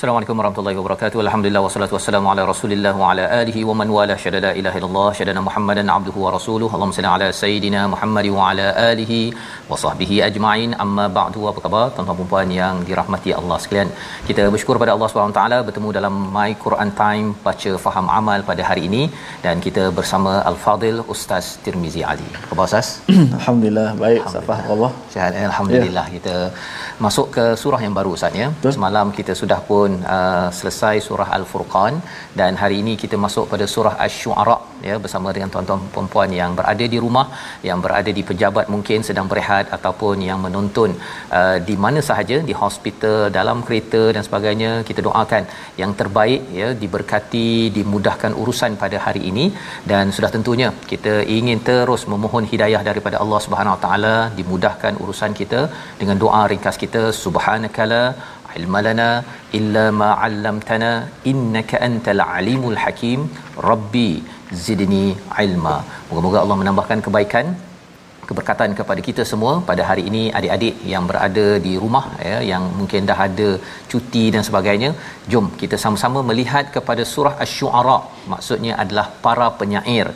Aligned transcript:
se 0.00 0.06
Assalamualaikum 0.20 0.40
warahmatullahi 0.40 0.78
wabarakatuh. 0.78 1.18
Alhamdulillah 1.22 1.60
wassalatu 1.66 1.94
wassalamu 1.96 2.28
ala 2.30 2.42
Rasulillah 2.50 2.90
wa 3.02 3.06
ala 3.10 3.22
alihi 3.36 3.60
wa 3.68 3.74
man 3.80 3.88
wala 3.94 4.14
syada 4.22 4.40
la 4.44 4.50
ilaha 4.60 4.76
illallah 4.80 5.06
syadana 5.18 5.40
Muhammadan 5.46 5.86
abduhu 5.94 6.24
wa 6.24 6.32
rasuluhu. 6.34 6.72
Allahumma 6.76 6.96
salli 6.96 7.08
ala 7.12 7.28
sayidina 7.38 7.82
Muhammad 7.92 8.26
wa 8.34 8.48
ala 8.48 8.66
alihi 8.90 9.20
wa 9.70 9.78
sahbihi 9.82 10.16
ajma'in. 10.26 10.72
Amma 10.84 11.06
ba'du. 11.18 11.46
Apa 11.50 11.62
khabar 11.66 11.84
tuan-tuan 11.94 12.18
dan 12.18 12.26
puan 12.32 12.50
yang 12.58 12.82
dirahmati 12.88 13.32
Allah 13.38 13.58
sekalian? 13.64 13.88
Kita 14.28 14.44
bersyukur 14.56 14.76
pada 14.82 14.92
Allah 14.96 15.08
Subhanahu 15.12 15.36
taala 15.38 15.60
bertemu 15.68 15.94
dalam 15.98 16.14
My 16.36 16.50
Quran 16.64 16.92
Time 17.00 17.30
baca 17.46 17.72
faham 17.86 18.12
amal 18.18 18.44
pada 18.50 18.62
hari 18.70 18.84
ini 18.90 19.02
dan 19.46 19.64
kita 19.68 19.86
bersama 20.00 20.34
Al-Fadil 20.52 21.00
Ustaz 21.16 21.48
Tirmizi 21.64 22.04
Ali. 22.12 22.28
Apa 22.42 22.50
khabar 22.52 22.68
Ustaz? 22.68 22.90
Alhamdulillah 23.38 23.88
baik 24.04 24.22
Safah 24.36 24.60
Allah. 24.76 24.92
Sihat 25.16 25.40
alhamdulillah 25.48 26.06
ya. 26.10 26.14
kita 26.18 26.36
masuk 27.08 27.26
ke 27.38 27.46
surah 27.64 27.82
yang 27.88 27.96
baru 28.02 28.12
Ustaz 28.20 28.40
ya. 28.44 28.50
Semalam 28.78 29.16
kita 29.20 29.32
sudah 29.42 29.60
pun 29.72 29.90
uh, 30.16 30.48
selesai 30.58 30.94
surah 31.06 31.28
Al-Furqan 31.38 31.94
dan 32.40 32.52
hari 32.62 32.76
ini 32.82 32.94
kita 33.02 33.16
masuk 33.24 33.44
pada 33.52 33.66
surah 33.74 33.94
Asy-Syu'ara 34.04 34.56
ya 34.88 34.94
bersama 35.04 35.28
dengan 35.36 35.50
tuan-tuan 35.54 36.08
puan 36.12 36.30
yang 36.40 36.52
berada 36.58 36.84
di 36.94 36.98
rumah, 37.04 37.26
yang 37.68 37.78
berada 37.84 38.10
di 38.18 38.22
pejabat 38.30 38.66
mungkin 38.74 39.00
sedang 39.08 39.26
berehat 39.32 39.66
ataupun 39.76 40.16
yang 40.28 40.40
menonton 40.46 40.90
uh, 41.38 41.56
di 41.68 41.76
mana 41.84 42.00
sahaja 42.08 42.38
di 42.50 42.56
hospital, 42.62 43.18
dalam 43.38 43.60
kereta 43.66 44.02
dan 44.16 44.24
sebagainya. 44.28 44.72
Kita 44.88 45.00
doakan 45.08 45.44
yang 45.82 45.92
terbaik 46.00 46.42
ya 46.60 46.68
diberkati, 46.82 47.50
dimudahkan 47.76 48.32
urusan 48.42 48.72
pada 48.82 48.98
hari 49.06 49.22
ini 49.30 49.46
dan 49.90 50.04
sudah 50.16 50.30
tentunya 50.36 50.68
kita 50.92 51.14
ingin 51.38 51.60
terus 51.68 52.02
memohon 52.12 52.44
hidayah 52.52 52.82
daripada 52.90 53.16
Allah 53.22 53.40
Subhanahu 53.46 53.78
Taala 53.84 54.16
dimudahkan 54.38 54.94
urusan 55.02 55.32
kita 55.40 55.60
dengan 56.00 56.16
doa 56.24 56.42
ringkas 56.52 56.76
kita 56.84 57.02
subhanakala 57.22 58.02
ilma 58.58 58.80
lana 58.86 59.08
illa 59.58 59.84
ma 60.00 60.10
'allamtana 60.24 60.92
innaka 61.32 61.82
antal 61.88 62.22
alimul 62.36 62.78
hakim. 62.84 63.20
Rabbi 63.70 64.10
zidni 64.66 65.06
ilma. 65.46 65.76
Moga-moga 66.08 66.38
Allah 66.44 66.58
menambahkan 66.62 67.00
kebaikan 67.06 67.46
keberkatan 68.30 68.70
kepada 68.78 69.00
kita 69.08 69.22
semua. 69.30 69.52
Pada 69.70 69.82
hari 69.90 70.02
ini 70.10 70.22
adik-adik 70.38 70.74
yang 70.92 71.04
berada 71.10 71.46
di 71.66 71.72
rumah 71.82 72.04
ya 72.30 72.38
yang 72.50 72.64
mungkin 72.78 73.08
dah 73.10 73.18
ada 73.26 73.48
cuti 73.92 74.24
dan 74.34 74.42
sebagainya 74.48 74.90
jom 75.32 75.46
kita 75.62 75.76
sama-sama 75.84 76.20
melihat 76.30 76.66
kepada 76.76 77.04
surah 77.12 77.34
asy-syu'ara. 77.44 77.98
Maksudnya 78.32 78.72
adalah 78.82 79.06
para 79.24 79.48
penyair 79.60 80.06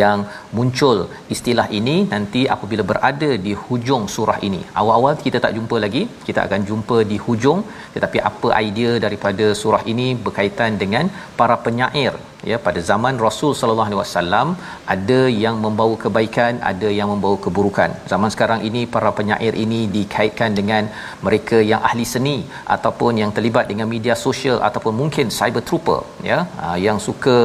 yang 0.00 0.18
muncul 0.58 0.98
istilah 1.36 1.66
ini 1.80 1.96
nanti 2.14 2.42
apabila 2.56 2.84
berada 2.90 3.30
di 3.46 3.54
hujung 3.64 4.04
surah 4.16 4.38
ini. 4.48 4.60
Awal-awal 4.80 5.14
kita 5.26 5.40
tak 5.46 5.54
jumpa 5.58 5.78
lagi. 5.86 6.04
Kita 6.28 6.40
akan 6.46 6.60
jumpa 6.70 6.98
di 7.12 7.18
hujung. 7.26 7.62
Tetapi 7.94 8.18
apa 8.30 8.48
idea 8.66 8.92
daripada 9.06 9.48
surah 9.62 9.82
ini 9.94 10.08
berkaitan 10.26 10.72
dengan 10.82 11.06
para 11.40 11.56
penyair 11.66 12.14
ya 12.50 12.56
pada 12.66 12.80
zaman 12.90 13.14
Rasul 13.24 13.52
sallallahu 13.58 13.88
alaihi 13.88 14.00
wasallam 14.00 14.48
ada 14.94 15.20
yang 15.44 15.56
membawa 15.64 15.94
kebaikan 16.04 16.52
ada 16.70 16.88
yang 16.98 17.08
membawa 17.12 17.36
keburukan. 17.44 17.90
Zaman 18.12 18.30
sekarang 18.34 18.60
ini 18.68 18.82
para 18.94 19.10
penyair 19.18 19.54
ini 19.64 19.80
dikaitkan 19.96 20.50
dengan 20.58 20.90
mereka 21.26 21.58
yang 21.70 21.82
ahli 21.88 22.06
seni 22.14 22.36
ataupun 22.76 23.22
yang 23.22 23.32
terlibat 23.36 23.66
dengan 23.72 23.88
media 23.94 24.16
sosial 24.26 24.58
ataupun 24.68 24.94
mungkin 25.00 25.26
cyber 25.38 25.64
trooper 25.70 26.00
ya. 26.30 26.38
Yang 26.86 26.98
suka 27.08 27.38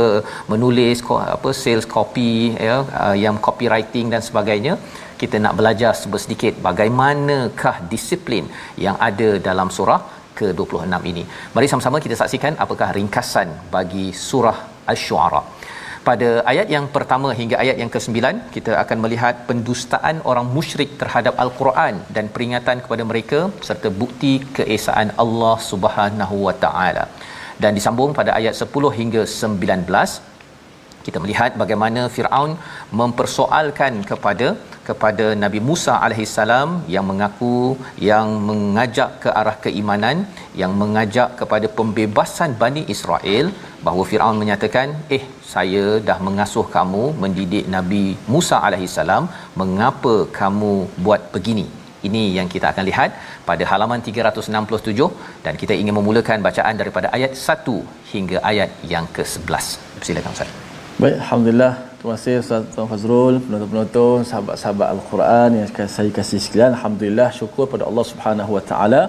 menulis 0.53 1.01
apa 1.35 1.51
sales 1.63 1.89
copy 1.95 2.31
ya 2.69 2.77
yang 3.25 3.37
copywriting 3.47 4.07
dan 4.15 4.23
sebagainya. 4.29 4.75
Kita 5.21 5.35
nak 5.43 5.53
belajar 5.59 5.91
sedikit 6.23 6.53
bagaimanakah 6.65 7.75
disiplin 7.91 8.45
yang 8.85 8.95
ada 9.07 9.29
dalam 9.47 9.69
surah 9.77 10.01
ke-26 10.39 10.97
ini. 11.11 11.23
Mari 11.53 11.67
sama-sama 11.71 11.97
kita 12.05 12.15
saksikan 12.19 12.53
apakah 12.65 12.89
ringkasan 12.97 13.47
bagi 13.75 14.05
surah 14.27 14.57
Asy-Syu'ara. 14.93 15.41
Pada 16.07 16.29
ayat 16.51 16.67
yang 16.73 16.85
pertama 16.95 17.29
hingga 17.39 17.55
ayat 17.63 17.77
yang 17.81 17.89
ke-9 17.95 18.19
kita 18.55 18.71
akan 18.83 18.97
melihat 19.03 19.35
pendustaan 19.49 20.17
orang 20.31 20.47
musyrik 20.57 20.91
terhadap 21.01 21.33
al-Quran 21.43 21.95
dan 22.15 22.25
peringatan 22.35 22.77
kepada 22.83 23.03
mereka 23.09 23.39
serta 23.67 23.89
bukti 24.01 24.33
keesaan 24.57 25.11
Allah 25.23 25.55
Subhanahu 25.71 26.37
wa 26.47 26.55
taala. 26.63 27.05
Dan 27.63 27.73
disambung 27.77 28.13
pada 28.19 28.31
ayat 28.39 28.55
10 28.63 28.99
hingga 28.99 29.21
19 29.35 30.36
kita 31.07 31.19
melihat 31.23 31.51
bagaimana 31.61 32.01
Firaun 32.15 32.51
mempersoalkan 32.99 33.93
kepada 34.09 34.47
kepada 34.87 35.25
Nabi 35.43 35.59
Musa 35.69 35.93
alaihissalam 36.05 36.69
yang 36.95 37.05
mengaku 37.09 37.55
yang 38.09 38.27
mengajak 38.49 39.09
ke 39.23 39.29
arah 39.39 39.55
keimanan 39.65 40.17
yang 40.61 40.73
mengajak 40.81 41.29
kepada 41.39 41.69
pembebasan 41.79 42.51
Bani 42.61 42.83
Israel 42.95 43.47
bahawa 43.85 44.03
Firaun 44.11 44.37
menyatakan 44.43 44.87
eh 45.17 45.23
saya 45.53 45.85
dah 46.09 46.19
mengasuh 46.27 46.65
kamu 46.77 47.03
mendidik 47.23 47.65
Nabi 47.75 48.05
Musa 48.35 48.59
alaihissalam 48.69 49.25
mengapa 49.63 50.15
kamu 50.39 50.73
buat 51.07 51.23
begini? 51.35 51.67
Ini 52.07 52.23
yang 52.37 52.47
kita 52.53 52.65
akan 52.71 52.85
lihat 52.89 53.11
pada 53.49 53.63
halaman 53.71 54.01
367 54.07 55.09
dan 55.45 55.53
kita 55.61 55.73
ingin 55.81 55.97
memulakan 55.99 56.45
bacaan 56.47 56.77
daripada 56.81 57.09
ayat 57.17 57.33
1 57.47 58.13
hingga 58.13 58.39
ayat 58.51 58.71
yang 58.93 59.07
ke-11 59.17 59.65
silakan 60.07 60.33
Ustaz 60.37 60.66
Baik, 60.97 61.17
Alhamdulillah. 61.21 61.73
Terima 61.97 62.13
kasih 62.17 62.35
Ustaz 62.41 62.63
Tuan 62.73 62.87
Fazrul, 62.91 63.35
penonton-penonton, 63.45 64.25
sahabat-sahabat 64.29 64.87
Al-Quran 64.93 65.49
yang 65.57 65.67
saya 65.95 66.09
kasih 66.09 66.39
sekalian. 66.45 66.71
Alhamdulillah, 66.73 67.27
syukur 67.39 67.65
pada 67.73 67.83
Allah 67.89 68.05
Subhanahu 68.11 68.51
Wa 68.57 68.63
Taala. 68.69 69.01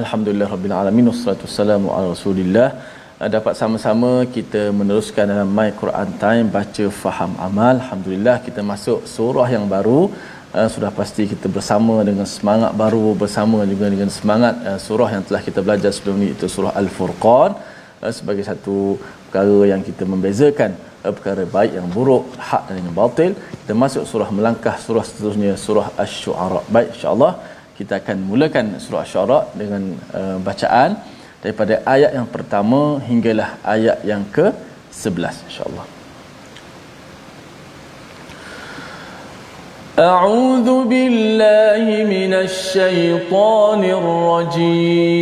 Alhamdulillah 0.00 0.48
Rabbil 0.54 0.74
Alamin. 0.80 1.06
Wassalatu 1.08 1.48
wassalamu 1.48 1.88
ala 1.94 2.12
Rasulillah. 2.12 2.68
Dapat 3.34 3.56
sama-sama 3.60 4.10
kita 4.34 4.62
meneruskan 4.78 5.24
dalam 5.32 5.48
My 5.58 5.72
Quran 5.82 6.10
Time, 6.24 6.46
baca, 6.56 6.84
faham, 7.02 7.32
amal. 7.46 7.80
Alhamdulillah, 7.84 8.36
kita 8.48 8.60
masuk 8.72 9.08
surah 9.14 9.48
yang 9.56 9.64
baru. 9.72 10.00
Uh, 10.52 10.68
sudah 10.74 10.90
pasti 10.98 11.24
kita 11.32 11.48
bersama 11.56 11.96
dengan 12.08 12.28
semangat 12.34 12.76
baru 12.82 13.06
bersama 13.22 13.64
juga 13.72 13.88
dengan 13.94 14.12
semangat 14.18 14.54
uh, 14.68 14.76
surah 14.86 15.08
yang 15.16 15.24
telah 15.28 15.40
kita 15.48 15.64
belajar 15.64 15.90
sebelum 15.96 16.20
ini 16.20 16.36
itu 16.36 16.44
surah 16.56 16.76
Al-Furqan 16.80 17.56
sebagai 18.18 18.44
satu 18.50 18.76
perkara 19.24 19.58
yang 19.72 19.80
kita 19.88 20.04
membezakan 20.12 20.70
perkara 21.17 21.43
baik 21.55 21.71
yang 21.79 21.87
buruk 21.95 22.23
hak 22.49 22.63
dan 22.67 22.75
yang 22.81 22.95
batil 23.01 23.31
kita 23.61 23.73
masuk 23.83 24.03
surah 24.11 24.29
melangkah 24.37 24.75
surah 24.85 25.05
seterusnya 25.09 25.53
surah 25.65 25.87
asy-syu'ara 26.03 26.61
baik 26.75 26.89
insyaallah 26.95 27.33
kita 27.81 27.93
akan 28.01 28.17
mulakan 28.29 28.65
surah 28.83 29.01
Asy-Syu'ara 29.05 29.39
dengan 29.61 29.83
uh, 30.19 30.37
bacaan 30.47 30.89
daripada 31.43 31.73
ayat 31.93 32.11
yang 32.17 32.27
pertama 32.35 32.79
hinggalah 33.09 33.49
ayat 33.75 33.97
yang 34.11 34.23
ke-11 34.35 35.35
insya-Allah. 35.49 35.87
أعوذ 39.91 40.69
بالله 40.91 41.85
من 42.15 42.31
الشيطان 42.47 43.81
الرجيم 44.01 45.21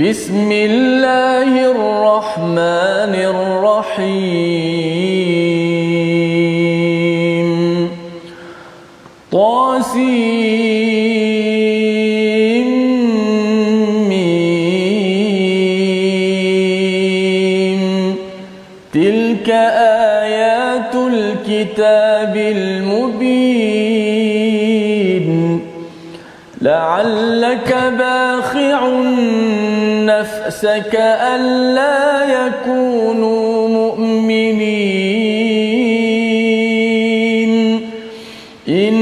بسم 0.00 0.52
الله 0.52 1.70
الرحمن 1.70 3.14
الرحيم 3.30 4.60
طاسيم 9.32 10.16
تلك 18.92 19.50
آيات 20.20 20.94
الكتاب 20.94 22.36
المبين 22.36 23.60
لعلك 26.62 27.74
باخع 27.98 28.88
نفسك 30.50 30.94
ألا 31.34 32.24
يكونوا 32.24 33.68
مؤمنين. 33.68 34.70
إن 38.68 38.94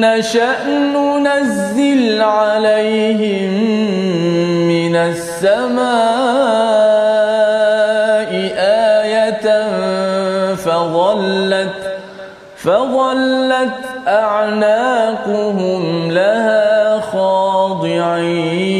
نشأ 0.00 0.62
ننزل 0.94 2.22
عليهم 2.22 3.50
من 4.68 4.96
السماء 4.96 5.90
آية 9.02 9.46
فظلت 10.54 11.78
فظلت 12.56 13.80
أعناقهم 14.08 15.82
لها 16.10 17.00
خاضعين. 17.00 18.79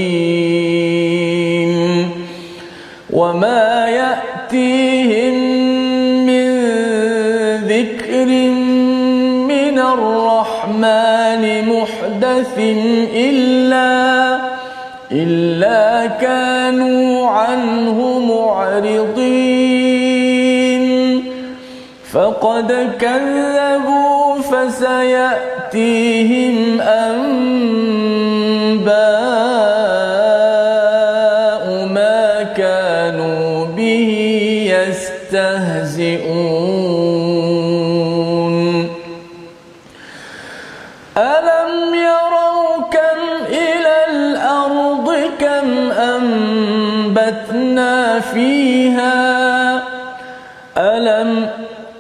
محدث 12.31 12.59
إلا 13.15 14.39
إلا 15.13 16.07
كانوا 16.07 17.27
عنه 17.27 18.19
معرضين. 18.19 19.31
فقد 22.13 22.71
كذبوا 23.01 24.39
فسيأتيهم 24.51 25.77
أنباء 26.81 28.40
أنبتنا 47.61 48.21
فيها 48.21 49.83
ألم 50.79 51.49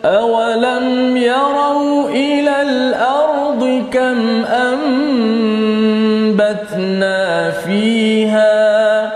أولم 0.04 1.16
يروا 1.16 2.08
إلى 2.08 2.62
الأرض 2.62 3.84
كم 3.92 4.44
أنبتنا 6.34 7.50
فيها 7.50 9.12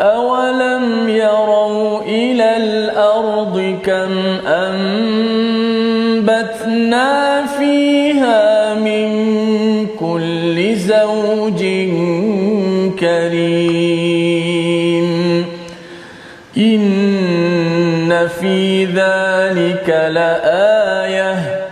أولم 0.00 1.08
يروا 1.08 2.02
إلى 2.02 2.56
الأرض 2.56 3.78
كم 3.84 4.12
أنبتنا 4.46 5.07
لآية 19.88 21.66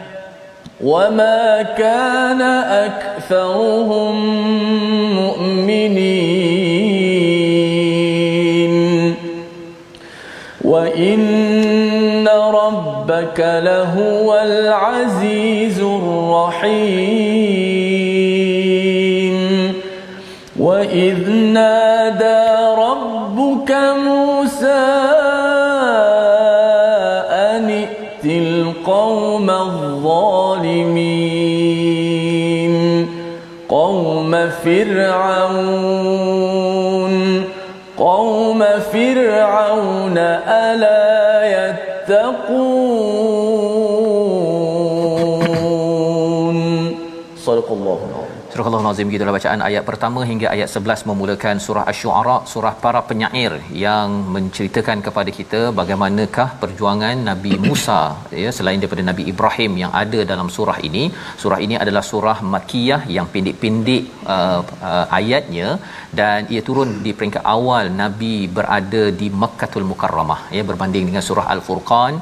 وما 0.85 1.63
كان 1.63 2.43
أكثرهم 2.87 4.17
مؤمنين. 5.17 6.37
وإن 10.65 12.29
ربك 12.29 13.41
لهو 13.41 14.41
العزيز 14.43 15.81
الرحيم. 15.81 17.17
وإذ 20.59 21.31
نادى 21.31 21.86
قوم 34.37 34.51
فرعون. 34.65 36.05
قوم 37.99 38.65
فرعون 38.93 40.19
ألا 40.49 41.45
يتقون؟ 41.57 42.37
صدق 47.37 47.73
الله 47.73 47.99
العظيم. 48.11 48.26
Surah 48.57 48.71
Al-Nazim 48.77 49.11
gitulah 49.13 49.33
bacaan 49.37 49.61
ayat 49.67 49.83
pertama 49.89 50.21
hingga 50.29 50.47
ayat 50.53 50.69
11 50.79 51.03
memulakan 51.09 51.57
surah 51.65 51.83
Asy-Syu'ara, 51.91 52.37
surah 52.53 52.73
para 52.85 53.01
penyair 53.09 53.53
yang 53.85 54.09
menceritakan 54.35 54.99
kepada 55.07 55.31
kita 55.39 55.61
bagaimanakah 55.79 56.47
perjuangan 56.63 57.17
Nabi 57.31 57.53
Musa 57.65 57.99
ya 58.43 58.51
selain 58.59 58.81
daripada 58.83 59.05
Nabi 59.09 59.25
Ibrahim 59.33 59.73
yang 59.83 59.93
ada 60.03 60.21
dalam 60.31 60.49
surah 60.55 60.79
ini. 60.89 61.05
Surah 61.43 61.59
ini 61.65 61.77
adalah 61.83 62.05
surah 62.13 62.39
Makkiyah 62.55 63.01
yang 63.17 63.29
pendek-pendek 63.35 64.05
uh, 64.37 64.63
uh, 64.91 65.05
ayatnya. 65.19 65.69
Dan 66.21 66.49
ia 66.55 66.63
turun 66.69 66.91
di 67.05 67.13
peringkat 67.19 67.45
awal 67.57 67.93
Nabi 68.03 68.35
berada 68.59 69.03
di 69.21 69.29
Makkahul 69.43 69.87
Mukarramah 69.91 70.41
ya 70.57 70.65
berbanding 70.71 71.05
dengan 71.11 71.25
surah 71.29 71.47
Al-Furqan 71.55 72.15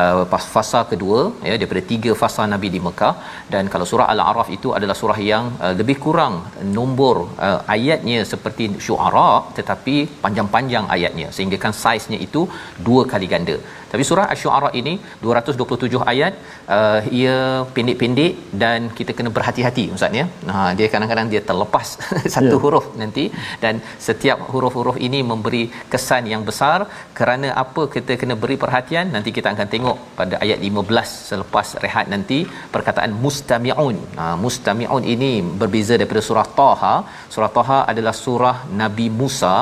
uh, 0.00 0.24
fasa 0.54 0.82
kedua 0.94 1.20
ya 1.50 1.54
daripada 1.60 1.84
tiga 1.92 2.12
fasa 2.22 2.42
Nabi 2.54 2.70
di 2.76 2.82
Mekah 2.88 3.14
dan 3.52 3.64
kalau 3.74 3.88
surah 3.92 4.08
Al-A'raf 4.14 4.48
itu 4.58 4.70
adalah 4.78 4.96
surah 5.02 5.20
yang 5.32 5.44
uh, 5.64 5.74
lebih 5.82 5.96
kurang 6.04 6.34
nombor 6.78 7.16
uh, 7.46 7.60
ayatnya 7.74 8.18
seperti 8.32 8.64
syuara 8.86 9.30
tetapi 9.58 9.94
panjang-panjang 10.24 10.86
ayatnya. 10.96 11.28
Sehingga 11.36 11.58
kan 11.64 11.74
saiznya 11.82 12.18
itu 12.26 12.42
dua 12.88 13.04
kali 13.12 13.28
ganda 13.34 13.56
tapi 13.92 14.04
surah 14.08 14.26
asy-syu'ara 14.32 14.68
ini 14.80 14.92
227 15.24 16.00
ayat 16.12 16.32
uh, 16.76 17.00
ia 17.20 17.36
pendek-pendek 17.74 18.32
dan 18.62 18.80
kita 18.98 19.12
kena 19.18 19.30
berhati-hati 19.36 19.84
ustaz 19.96 20.18
ya. 20.20 20.26
Nah 20.48 20.68
dia 20.78 20.86
kadang-kadang 20.92 21.28
dia 21.32 21.42
terlepas 21.50 21.88
satu 22.34 22.54
yeah. 22.54 22.62
huruf 22.64 22.86
nanti 23.02 23.24
dan 23.64 23.74
setiap 24.06 24.38
huruf-huruf 24.52 24.96
ini 25.08 25.20
memberi 25.32 25.62
kesan 25.92 26.24
yang 26.32 26.44
besar 26.48 26.78
kerana 27.18 27.50
apa 27.64 27.84
kita 27.96 28.16
kena 28.22 28.36
beri 28.44 28.56
perhatian 28.64 29.06
nanti 29.16 29.32
kita 29.38 29.48
akan 29.54 29.68
tengok 29.74 29.98
pada 30.20 30.34
ayat 30.44 30.58
15 30.70 31.14
selepas 31.30 31.68
rehat 31.84 32.08
nanti 32.14 32.40
perkataan 32.74 33.12
mustami'un. 33.24 33.96
Nah 34.18 34.34
mustami'un 34.44 35.06
ini 35.14 35.32
berbeza 35.62 35.94
daripada 36.00 36.24
surah 36.28 36.48
Taha. 36.60 36.94
Surah 37.34 37.52
Taha 37.58 37.78
adalah 37.92 38.16
surah 38.24 38.56
Nabi 38.82 39.08
Musa 39.20 39.56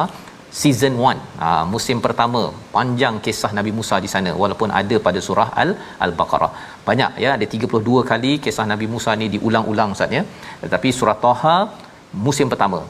season 0.58 0.94
1 1.10 1.40
ha, 1.42 1.48
musim 1.72 1.98
pertama 2.04 2.40
panjang 2.74 3.16
kisah 3.24 3.52
Nabi 3.58 3.72
Musa 3.78 3.96
di 4.04 4.08
sana 4.14 4.30
walaupun 4.42 4.70
ada 4.80 4.96
pada 5.06 5.20
surah 5.26 5.48
Al 5.62 5.70
Al-Baqarah. 6.06 6.52
Banyak 6.88 7.10
ya 7.24 7.32
ada 7.36 7.46
32 7.56 8.10
kali 8.10 8.32
kisah 8.44 8.66
Nabi 8.72 8.88
Musa 8.94 9.12
ni 9.20 9.28
diulang-ulang 9.34 9.94
ustaz 9.96 10.18
ya. 10.18 10.22
Tetapi 10.64 10.90
surah 11.00 11.18
Taha 11.26 11.56
musim 12.26 12.48
pertama 12.52 12.80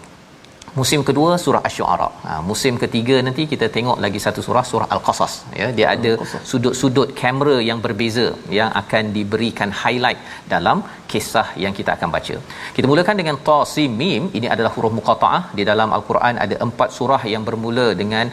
musim 0.78 1.00
kedua 1.08 1.30
surah 1.44 1.62
asy-syu'ara 1.68 2.08
ha, 2.26 2.32
musim 2.50 2.74
ketiga 2.82 3.16
nanti 3.26 3.42
kita 3.52 3.66
tengok 3.76 3.98
lagi 4.04 4.20
satu 4.26 4.40
surah 4.46 4.64
surah 4.70 4.88
al-qasas. 4.94 5.32
Ya 5.60 5.68
dia 5.78 5.86
ada 5.94 6.12
sudut-sudut 6.50 7.08
kamera 7.20 7.56
yang 7.68 7.80
berbeza 7.86 8.26
yang 8.58 8.70
akan 8.82 9.12
diberikan 9.16 9.70
highlight 9.82 10.20
dalam 10.52 10.78
kisah 11.12 11.48
yang 11.64 11.74
kita 11.78 11.90
akan 11.96 12.10
baca. 12.16 12.36
Kita 12.76 12.86
mulakan 12.92 13.18
dengan 13.22 13.38
ta 13.48 13.58
mim 14.02 14.22
ini 14.38 14.48
adalah 14.54 14.72
huruf 14.76 14.94
muqataah 14.98 15.42
di 15.58 15.64
dalam 15.70 15.90
al-Quran 15.98 16.36
ada 16.46 16.58
empat 16.68 16.90
surah 16.98 17.22
yang 17.34 17.44
bermula 17.48 17.88
dengan 18.02 18.26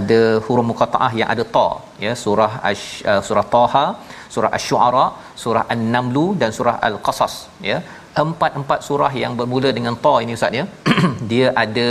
ada 0.00 0.20
huruf 0.46 0.66
muqataah 0.70 1.12
yang 1.20 1.28
ada 1.34 1.44
ta. 1.56 1.68
Ya 2.04 2.12
surah 2.24 2.52
Ash, 2.70 2.86
uh, 3.10 3.22
surah 3.28 3.46
taha 3.56 3.86
surah 4.34 4.50
asy-syu'ara 4.58 5.06
surah 5.42 5.64
an-namlu 5.74 6.26
dan 6.42 6.50
surah 6.58 6.76
al-qasas. 6.88 7.34
Ya 7.70 7.78
empat-empat 8.24 8.80
surah 8.86 9.12
yang 9.22 9.32
bermula 9.38 9.68
dengan 9.78 9.94
ta 10.04 10.14
ini 10.24 10.32
ustaz 10.38 10.58
ya. 10.60 10.64
Dia 11.30 11.46
ada 11.64 11.86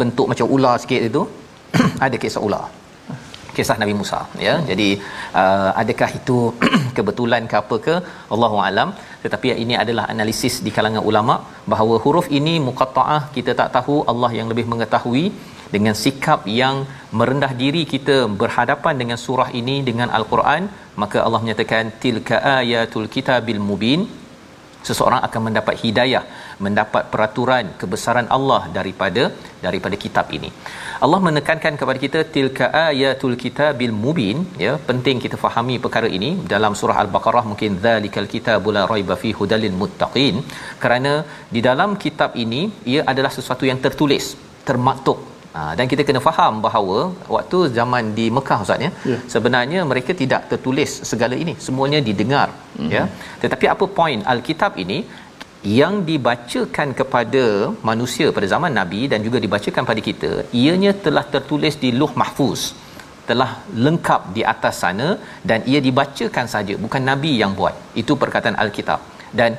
bentuk 0.00 0.26
macam 0.32 0.46
ular 0.56 0.74
sikit 0.82 1.02
itu. 1.10 1.22
Ada 2.06 2.16
kisah 2.22 2.42
ular. 2.46 2.66
Kisah 3.56 3.76
Nabi 3.82 3.94
Musa 4.00 4.20
ya. 4.46 4.54
Jadi 4.70 4.88
uh, 5.40 5.70
adakah 5.80 6.10
itu 6.18 6.38
kebetulan 6.96 7.42
ke 7.50 7.56
apa 7.62 7.76
ke? 7.86 7.94
Allahu 8.34 8.56
alam. 8.68 8.88
Tetapi 9.24 9.56
ini 9.64 9.74
adalah 9.82 10.04
analisis 10.14 10.56
di 10.66 10.70
kalangan 10.76 11.04
ulama 11.10 11.34
bahawa 11.72 11.94
huruf 12.04 12.28
ini 12.38 12.54
muqattaah 12.68 13.20
kita 13.36 13.54
tak 13.60 13.70
tahu. 13.76 13.96
Allah 14.12 14.30
yang 14.38 14.48
lebih 14.52 14.66
mengetahui 14.72 15.24
dengan 15.74 15.94
sikap 16.02 16.42
yang 16.60 16.76
merendah 17.18 17.52
diri 17.62 17.82
kita 17.94 18.16
berhadapan 18.42 18.94
dengan 19.02 19.18
surah 19.24 19.48
ini 19.60 19.76
dengan 19.88 20.10
al-Quran. 20.18 20.64
Maka 21.02 21.18
Allah 21.26 21.40
menyatakan 21.44 21.86
tilka 22.04 22.38
ayatul 22.60 23.08
kitabil 23.16 23.60
mubin 23.70 24.02
seseorang 24.88 25.20
akan 25.26 25.40
mendapat 25.46 25.74
hidayah 25.82 26.22
mendapat 26.64 27.04
peraturan 27.12 27.66
kebesaran 27.80 28.28
Allah 28.36 28.62
daripada 28.76 29.22
daripada 29.66 29.96
kitab 30.04 30.26
ini. 30.38 30.50
Allah 31.04 31.20
menekankan 31.26 31.74
kepada 31.80 31.98
kita 32.04 32.20
tilka 32.34 32.66
ayatul 32.88 33.36
kitabil 33.44 33.94
mubin. 34.04 34.38
Ya 34.64 34.72
penting 34.88 35.18
kita 35.24 35.38
fahami 35.44 35.76
perkara 35.86 36.10
ini. 36.18 36.30
Dalam 36.54 36.74
surah 36.80 36.98
al-baqarah 37.04 37.44
mungkin 37.50 37.80
zalikal 37.86 38.28
kitabul 38.34 38.76
la 38.78 38.84
raiba 38.92 39.16
fi 39.22 39.30
hudalil 39.40 39.78
muttaqin. 39.82 40.36
Kerana 40.82 41.14
di 41.54 41.62
dalam 41.68 41.92
kitab 42.04 42.32
ini 42.44 42.62
ia 42.94 43.02
adalah 43.14 43.32
sesuatu 43.38 43.66
yang 43.70 43.80
tertulis 43.86 44.26
termaktub 44.68 45.35
Ha, 45.56 45.60
dan 45.78 45.86
kita 45.90 46.02
kena 46.08 46.20
faham 46.26 46.54
bahawa 46.64 46.96
waktu 47.34 47.58
zaman 47.76 48.04
di 48.16 48.24
Mekah 48.36 48.58
Ustaz 48.64 48.82
ya 48.86 48.90
yeah. 49.10 49.20
sebenarnya 49.34 49.80
mereka 49.90 50.12
tidak 50.22 50.40
tertulis 50.50 50.90
segala 51.10 51.34
ini. 51.42 51.54
Semuanya 51.66 52.00
didengar 52.08 52.48
mm-hmm. 52.54 52.90
ya. 52.96 53.04
Tetapi 53.42 53.66
apa 53.74 53.86
poin 53.98 54.20
al-kitab 54.32 54.74
ini? 54.84 54.98
Yang 55.80 55.94
dibacakan 56.08 56.88
kepada 56.98 57.44
manusia 57.88 58.26
pada 58.36 58.48
zaman 58.54 58.72
nabi 58.78 59.00
dan 59.12 59.20
juga 59.26 59.38
dibacakan 59.44 59.84
pada 59.90 60.00
kita 60.08 60.32
ianya 60.62 60.92
telah 61.06 61.24
tertulis 61.34 61.74
di 61.84 61.90
Luh 62.00 62.12
Mahfuz 62.20 62.62
telah 63.30 63.50
lengkap 63.84 64.20
di 64.36 64.42
atas 64.52 64.74
sana 64.82 65.08
dan 65.50 65.60
ia 65.72 65.80
dibacakan 65.88 66.46
saja 66.54 66.74
bukan 66.84 67.02
nabi 67.10 67.32
yang 67.42 67.54
buat. 67.60 67.74
Itu 68.02 68.14
perkataan 68.22 68.58
al-kitab. 68.64 69.00
Dan 69.40 69.52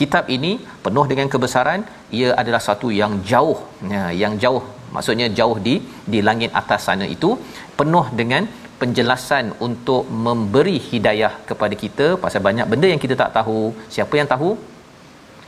kitab 0.00 0.24
ini 0.36 0.52
penuh 0.84 1.06
dengan 1.10 1.28
kebesaran 1.34 1.80
ia 2.18 2.30
adalah 2.42 2.62
satu 2.68 2.88
yang 3.00 3.12
jauh 3.30 3.58
ya, 3.94 4.04
yang 4.22 4.34
jauh 4.44 4.64
maksudnya 4.96 5.28
jauh 5.38 5.56
di 5.66 5.74
di 6.12 6.20
langit 6.28 6.52
atas 6.60 6.82
sana 6.88 7.06
itu 7.16 7.30
penuh 7.80 8.06
dengan 8.20 8.44
penjelasan 8.80 9.46
untuk 9.66 10.04
memberi 10.26 10.76
hidayah 10.90 11.32
kepada 11.50 11.74
kita 11.82 12.06
pasal 12.24 12.40
banyak 12.48 12.66
benda 12.72 12.86
yang 12.92 13.02
kita 13.04 13.16
tak 13.22 13.32
tahu. 13.38 13.60
Siapa 13.96 14.14
yang 14.20 14.30
tahu? 14.34 14.50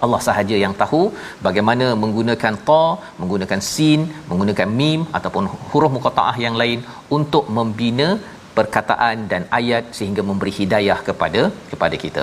Allah 0.05 0.21
sahaja 0.27 0.57
yang 0.63 0.75
tahu 0.81 1.03
bagaimana 1.47 1.87
menggunakan 2.03 2.55
ta 2.69 2.85
menggunakan 3.21 3.61
sin 3.73 4.01
menggunakan 4.31 4.69
mim 4.81 5.01
ataupun 5.19 5.45
huruf 5.71 5.93
muqattaah 5.97 6.37
yang 6.45 6.57
lain 6.63 6.81
untuk 7.19 7.45
membina 7.59 8.09
perkataan 8.59 9.17
dan 9.33 9.43
ayat 9.59 9.85
sehingga 9.99 10.23
memberi 10.29 10.53
hidayah 10.59 10.99
kepada 11.09 11.43
kepada 11.73 11.97
kita. 12.05 12.23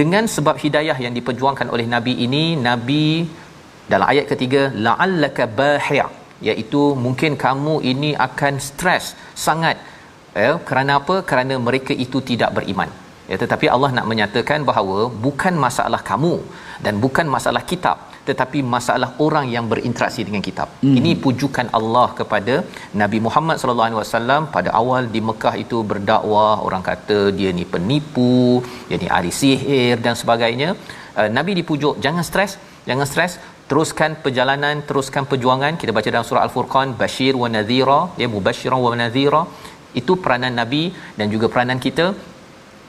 Dengan 0.00 0.24
sebab 0.34 0.56
hidayah 0.64 0.98
yang 1.04 1.14
diperjuangkan 1.18 1.70
oleh 1.74 1.86
nabi 1.94 2.14
ini 2.26 2.44
nabi 2.68 3.06
dalam 3.92 4.06
ayat 4.12 4.26
ketiga 4.32 4.62
la'allaka 4.86 5.44
bahi' 5.60 6.08
iaitu 6.48 6.82
mungkin 7.04 7.34
kamu 7.44 7.74
ini 7.92 8.10
akan 8.26 8.54
stres 8.68 9.06
sangat 9.46 9.76
ya 10.42 10.50
kerana 10.68 10.92
apa 11.00 11.16
kerana 11.30 11.54
mereka 11.68 11.92
itu 12.04 12.18
tidak 12.30 12.50
beriman 12.56 12.90
ya 13.30 13.36
tetapi 13.42 13.66
Allah 13.74 13.90
nak 13.96 14.06
menyatakan 14.12 14.62
bahawa 14.70 14.98
bukan 15.26 15.54
masalah 15.66 16.00
kamu 16.10 16.34
dan 16.84 16.94
bukan 17.04 17.26
masalah 17.36 17.62
kitab 17.70 17.98
tetapi 18.28 18.58
masalah 18.74 19.08
orang 19.24 19.46
yang 19.54 19.64
berinteraksi 19.72 20.22
dengan 20.28 20.42
kitab. 20.48 20.68
Hmm. 20.84 20.94
Ini 20.98 21.10
pujukan 21.24 21.66
Allah 21.78 22.08
kepada 22.20 22.54
Nabi 23.02 23.18
Muhammad 23.26 23.56
sallallahu 23.60 23.88
alaihi 23.88 24.00
wasallam 24.02 24.42
pada 24.56 24.70
awal 24.80 25.02
di 25.14 25.20
Mekah 25.28 25.54
itu 25.64 25.78
berdakwah 25.90 26.54
orang 26.66 26.84
kata 26.90 27.18
dia 27.38 27.52
ni 27.58 27.64
penipu, 27.74 28.38
dia 28.88 28.98
ni 29.04 29.08
ahli 29.16 29.32
sihir 29.40 29.96
dan 30.06 30.16
sebagainya. 30.22 30.70
Uh, 31.18 31.28
Nabi 31.36 31.52
dipujuk 31.60 31.94
jangan 32.04 32.24
stres, 32.30 32.52
jangan 32.90 33.08
stres, 33.12 33.32
teruskan 33.70 34.10
perjalanan 34.24 34.76
teruskan 34.88 35.24
perjuangan. 35.30 35.72
Kita 35.80 35.92
baca 35.96 36.08
dalam 36.14 36.26
surah 36.28 36.42
al-furqan 36.46 36.88
bashir 37.02 37.34
wa 37.42 37.48
nadhira 37.56 38.00
ya 38.22 38.28
mubashiran 38.34 38.80
wa 38.86 38.98
nadhira. 39.02 39.42
Itu 40.00 40.14
peranan 40.24 40.54
nabi 40.60 40.84
dan 41.18 41.26
juga 41.34 41.46
peranan 41.52 41.80
kita. 41.86 42.06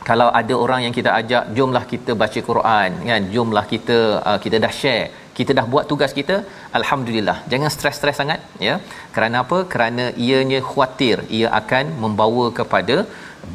Kalau 0.09 0.27
ada 0.39 0.53
orang 0.63 0.81
yang 0.85 0.93
kita 0.97 1.09
ajak 1.19 1.43
jomlah 1.57 1.83
kita 1.93 2.11
baca 2.21 2.39
Quran 2.49 2.91
kan? 3.09 3.21
Jomlah 3.33 3.65
kita 3.73 3.97
uh, 4.29 4.39
kita 4.43 4.57
dah 4.65 4.73
share 4.81 5.07
kita 5.39 5.51
dah 5.57 5.65
buat 5.73 5.85
tugas 5.91 6.11
kita 6.19 6.35
alhamdulillah. 6.77 7.37
Jangan 7.51 7.69
stres-stres 7.75 8.17
sangat 8.21 8.39
ya. 8.67 8.75
Kerana 9.15 9.35
apa? 9.43 9.57
Kerana 9.73 10.05
ianya 10.27 10.59
khuatir 10.69 11.17
ia 11.39 11.49
akan 11.59 11.85
membawa 12.03 12.45
kepada 12.59 12.97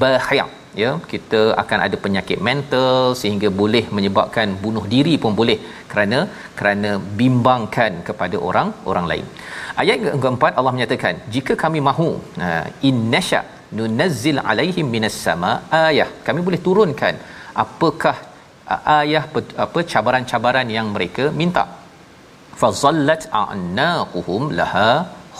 bahaya 0.03 0.47
ya 0.83 0.91
kita 1.13 1.41
akan 1.63 1.79
ada 1.87 1.97
penyakit 2.05 2.39
mental 2.49 2.95
sehingga 3.21 3.49
boleh 3.61 3.85
menyebabkan 3.97 4.49
bunuh 4.65 4.85
diri 4.95 5.15
pun 5.23 5.33
boleh 5.41 5.59
kerana 5.93 6.19
kerana 6.59 6.91
bimbangkan 7.21 7.93
kepada 8.09 8.39
orang 8.49 8.71
orang 8.93 9.09
lain. 9.13 9.27
Ayat 9.83 10.07
keempat 10.25 10.53
Allah 10.61 10.75
menyatakan 10.77 11.17
jika 11.37 11.55
kami 11.65 11.83
mahu 11.89 12.11
innasha 12.91 13.43
nunazzil 13.79 14.41
alaihim 14.51 14.89
minas 14.97 15.19
sama 15.27 15.53
ayah 15.85 16.09
kami 16.29 16.43
boleh 16.49 16.61
turunkan 16.69 17.17
apakah 17.65 18.17
ayah 18.99 19.25
apa 19.65 19.81
cabaran-cabaran 19.93 20.69
yang 20.79 20.89
mereka 20.97 21.27
minta. 21.41 21.65
Fazallat 22.61 23.23
a'naquhum 23.43 24.43
laha 24.59 24.91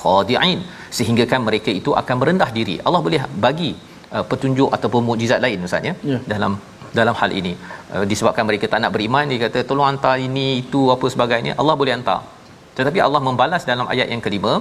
khadi'in. 0.01 0.61
Sehingga 0.97 1.25
kan 1.31 1.41
mereka 1.49 1.71
itu 1.81 1.91
akan 2.01 2.17
merendah 2.21 2.51
diri. 2.57 2.75
Allah 2.87 3.01
boleh 3.07 3.21
bagi 3.45 3.71
uh, 4.17 4.25
petunjuk 4.31 4.71
ataupun 4.77 5.03
mukjizat 5.09 5.41
lain 5.47 5.67
ustaz 5.69 5.91
ya? 5.91 5.95
Yeah. 6.11 6.23
dalam 6.33 6.55
dalam 6.99 7.15
hal 7.21 7.31
ini. 7.41 7.53
Uh, 7.95 8.05
disebabkan 8.11 8.45
mereka 8.49 8.67
tak 8.73 8.81
nak 8.85 8.93
beriman 8.97 9.33
dia 9.33 9.41
kata 9.45 9.61
tolong 9.71 9.89
hantar 9.91 10.17
ini 10.29 10.47
itu 10.63 10.83
apa 10.95 11.09
sebagainya. 11.15 11.55
Allah 11.61 11.77
boleh 11.83 11.95
hantar. 11.97 12.21
Tetapi 12.79 12.99
Allah 13.07 13.21
membalas 13.27 13.63
dalam 13.71 13.87
ayat 13.93 14.09
yang 14.13 14.23
kelima 14.27 14.53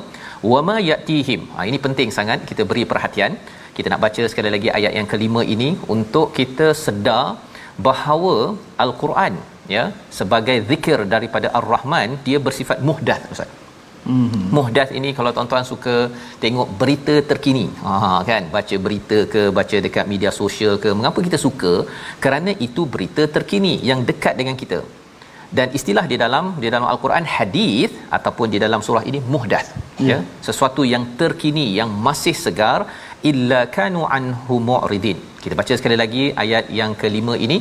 wama 0.51 0.75
yatihim. 0.89 1.41
Ha, 1.55 1.65
ini 1.69 1.77
penting 1.85 2.09
sangat 2.17 2.39
kita 2.49 2.63
beri 2.71 2.83
perhatian. 2.91 3.33
Kita 3.77 3.87
nak 3.91 4.01
baca 4.05 4.23
sekali 4.31 4.49
lagi 4.55 4.69
ayat 4.79 4.93
yang 4.97 5.07
kelima 5.13 5.41
ini 5.55 5.69
untuk 5.95 6.27
kita 6.39 6.67
sedar 6.85 7.23
bahawa 7.87 8.35
al-Quran 8.83 9.33
ya 9.75 9.83
sebagai 10.19 10.57
zikir 10.69 10.99
daripada 11.15 11.49
ar-Rahman 11.59 12.09
dia 12.27 12.37
bersifat 12.47 12.79
muhdath 12.89 13.25
ustaz 13.33 13.49
Mm-hmm. 14.11 14.47
Muhdath 14.55 14.91
ini 14.99 15.09
kalau 15.17 15.31
tuan-tuan 15.35 15.65
suka 15.69 15.95
tengok 16.43 16.67
berita 16.81 17.15
terkini. 17.29 17.65
Ha 17.83 18.19
kan, 18.29 18.43
baca 18.55 18.75
berita 18.85 19.19
ke, 19.33 19.43
baca 19.59 19.77
dekat 19.85 20.05
media 20.13 20.31
sosial 20.41 20.75
ke, 20.83 20.91
mengapa 20.97 21.19
kita 21.27 21.39
suka? 21.45 21.73
Kerana 22.25 22.53
itu 22.67 22.83
berita 22.95 23.25
terkini 23.37 23.73
yang 23.91 24.01
dekat 24.09 24.35
dengan 24.41 24.57
kita. 24.63 24.81
Dan 25.57 25.69
istilah 25.77 26.05
di 26.11 26.17
dalam 26.23 26.45
di 26.61 26.67
dalam 26.73 26.85
al-Quran 26.91 27.25
hadis 27.35 27.89
ataupun 28.17 28.47
di 28.53 28.59
dalam 28.65 28.81
surah 28.85 29.03
ini 29.09 29.19
muhdath, 29.33 29.69
mm. 29.77 30.07
ya. 30.09 30.17
Sesuatu 30.47 30.83
yang 30.93 31.03
terkini 31.21 31.65
yang 31.79 31.89
masih 32.07 32.35
segar 32.45 32.79
illa 33.31 33.59
kanu 33.77 34.01
anhu 34.17 34.55
mu'ridin. 34.69 35.19
Kita 35.43 35.55
baca 35.59 35.73
sekali 35.79 35.97
lagi 36.01 36.23
ayat 36.43 36.65
yang 36.79 36.91
kelima 37.01 37.33
ini 37.45 37.57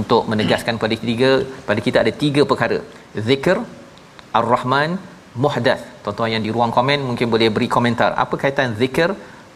untuk 0.00 0.22
menegaskan 0.32 0.76
pada 0.82 0.96
tiga 1.10 1.30
pada 1.68 1.80
kita 1.86 1.98
ada 2.04 2.12
tiga 2.24 2.44
perkara. 2.50 2.80
Zikr 3.28 3.58
Ar-Rahman 4.40 4.90
muhdath. 5.44 5.82
Tuan-tuan 6.04 6.30
yang 6.34 6.44
di 6.46 6.50
ruang 6.56 6.72
komen 6.76 7.00
mungkin 7.08 7.26
boleh 7.34 7.48
beri 7.56 7.68
komentar. 7.76 8.10
Apa 8.24 8.34
kaitan 8.42 8.76
zikir 8.82 9.10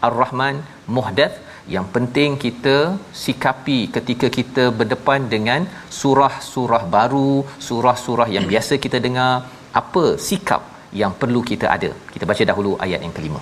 Ar-Rahman 0.09 0.57
muhdath? 0.97 1.37
Yang 1.75 1.87
penting 1.95 2.31
kita 2.45 2.77
sikapi 3.25 3.79
ketika 3.97 4.27
kita 4.39 4.65
berdepan 4.79 5.29
dengan 5.35 5.61
surah-surah 6.01 6.83
baru, 6.97 7.33
surah-surah 7.69 8.29
yang 8.37 8.47
biasa 8.53 8.75
kita 8.85 8.99
dengar, 9.07 9.33
apa 9.81 10.05
sikap 10.29 10.63
yang 11.01 11.13
perlu 11.21 11.41
kita 11.51 11.67
ada. 11.77 11.91
Kita 12.15 12.25
baca 12.31 12.43
dahulu 12.51 12.73
ayat 12.87 13.01
yang 13.07 13.15
kelima. 13.19 13.41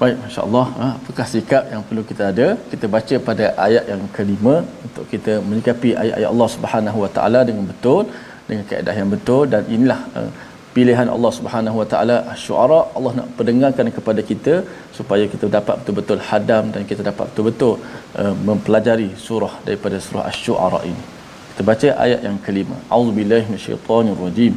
Baik, 0.00 0.16
masya-Allah, 0.22 0.66
ha, 0.78 0.86
apakah 1.00 1.26
sikap 1.34 1.64
yang 1.72 1.82
perlu 1.88 2.02
kita 2.08 2.24
ada? 2.32 2.46
Kita 2.72 2.86
baca 2.94 3.16
pada 3.28 3.46
ayat 3.66 3.84
yang 3.92 4.02
kelima 4.16 4.54
untuk 4.86 5.04
kita 5.12 5.34
menyikapi 5.50 5.90
ayat-ayat 6.02 6.30
Allah 6.34 6.48
Subhanahu 6.54 6.98
Wa 7.04 7.10
Taala 7.16 7.40
dengan 7.48 7.64
betul, 7.70 8.02
dengan 8.48 8.64
keadaan 8.70 8.98
yang 9.02 9.12
betul 9.16 9.42
dan 9.52 9.62
inilah 9.76 10.00
uh, 10.18 10.30
pilihan 10.76 11.08
Allah 11.14 11.32
Subhanahu 11.38 11.76
Wa 11.80 11.86
Taala 11.92 12.16
syuara 12.44 12.80
Allah 12.96 13.12
nak 13.18 13.28
pendengarkan 13.38 13.86
kepada 13.98 14.20
kita 14.30 14.54
supaya 14.98 15.24
kita 15.32 15.44
dapat 15.56 15.74
betul-betul 15.80 16.20
hadam 16.28 16.64
dan 16.74 16.82
kita 16.90 17.02
dapat 17.10 17.24
betul-betul 17.30 17.74
uh, 18.20 18.34
mempelajari 18.48 19.10
surah 19.26 19.54
daripada 19.66 19.96
surah 20.06 20.24
asy-syu'ara 20.30 20.80
ini. 20.90 21.04
Kita 21.50 21.62
baca 21.70 21.88
ayat 22.04 22.20
yang 22.28 22.36
kelima. 22.46 22.76
Auzubillahi 22.96 23.44
minasyaitonirrajim 23.52 24.54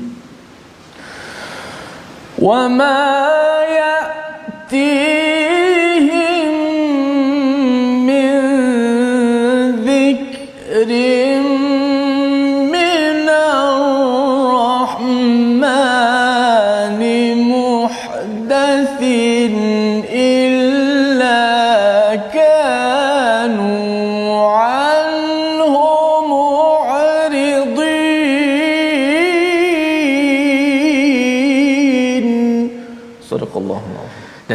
wa 2.48 2.60
ma 2.80 2.98
ya'tihim 3.80 5.10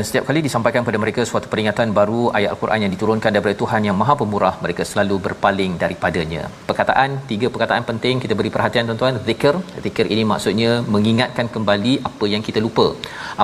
setiap 0.09 0.25
kali 0.29 0.41
disampaikan 0.47 0.81
kepada 0.85 0.99
mereka 1.03 1.21
suatu 1.31 1.47
peringatan 1.53 1.89
baru 1.99 2.23
ayat 2.39 2.51
al-Quran 2.55 2.81
yang 2.85 2.93
diturunkan 2.95 3.31
daripada 3.35 3.57
Tuhan 3.63 3.81
yang 3.89 3.97
Maha 4.01 4.15
Pemurah 4.21 4.55
mereka 4.65 4.83
selalu 4.91 5.17
berpaling 5.27 5.73
daripadanya. 5.83 6.43
Perkataan 6.69 7.11
tiga 7.31 7.49
perkataan 7.55 7.85
penting 7.91 8.23
kita 8.25 8.35
beri 8.39 8.51
perhatian 8.57 8.85
tuan-tuan. 8.89 9.17
Zikir. 9.29 9.55
Zikir 9.85 10.07
ini 10.15 10.23
maksudnya 10.33 10.71
mengingatkan 10.95 11.49
kembali 11.55 11.95
apa 12.11 12.25
yang 12.35 12.45
kita 12.49 12.61
lupa. 12.67 12.87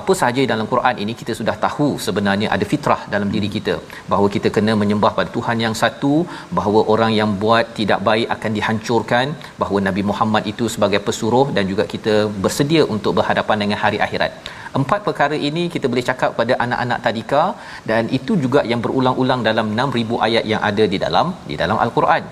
Apa 0.00 0.12
sahaja 0.21 0.45
dalam 0.52 0.69
Quran 0.73 0.97
ini 1.05 1.14
kita 1.21 1.35
sudah 1.40 1.57
tahu 1.67 1.88
sebenarnya 2.07 2.49
ada 2.57 2.67
fitrah 2.73 3.00
dalam 3.14 3.29
diri 3.35 3.50
kita. 3.57 3.76
Bahawa 4.12 4.29
kita 4.37 4.50
kena 4.57 4.75
menyembah 4.83 5.12
pada 5.19 5.33
Tuhan 5.38 5.59
yang 5.67 5.76
satu 5.83 6.14
bahawa 6.59 6.83
orang 6.95 7.14
yang 7.21 7.33
buat 7.45 7.67
tidak 7.81 8.00
baik 8.11 8.29
akan 8.37 8.52
dihancurkan 8.59 9.26
bahawa 9.62 9.81
Nabi 9.88 10.05
Muhammad 10.12 10.45
itu 10.55 10.67
sebagai 10.76 11.02
pesuruh 11.09 11.47
dan 11.59 11.64
juga 11.73 11.87
kita 11.95 12.17
bersedia 12.45 12.85
untuk 12.97 13.14
berhadapan 13.21 13.59
dengan 13.64 13.81
hari 13.85 14.00
akhirat 14.09 14.33
empat 14.78 15.00
perkara 15.06 15.36
ini 15.48 15.62
kita 15.74 15.86
boleh 15.92 16.04
cakap 16.10 16.30
pada 16.38 16.52
anak-anak 16.64 16.98
tadika 17.06 17.42
dan 17.90 18.02
itu 18.18 18.32
juga 18.44 18.60
yang 18.70 18.80
berulang-ulang 18.84 19.40
dalam 19.48 19.66
6000 19.80 20.26
ayat 20.26 20.44
yang 20.52 20.62
ada 20.70 20.84
di 20.92 20.98
dalam 21.04 21.26
di 21.50 21.56
dalam 21.62 21.78
al-Quran. 21.84 22.24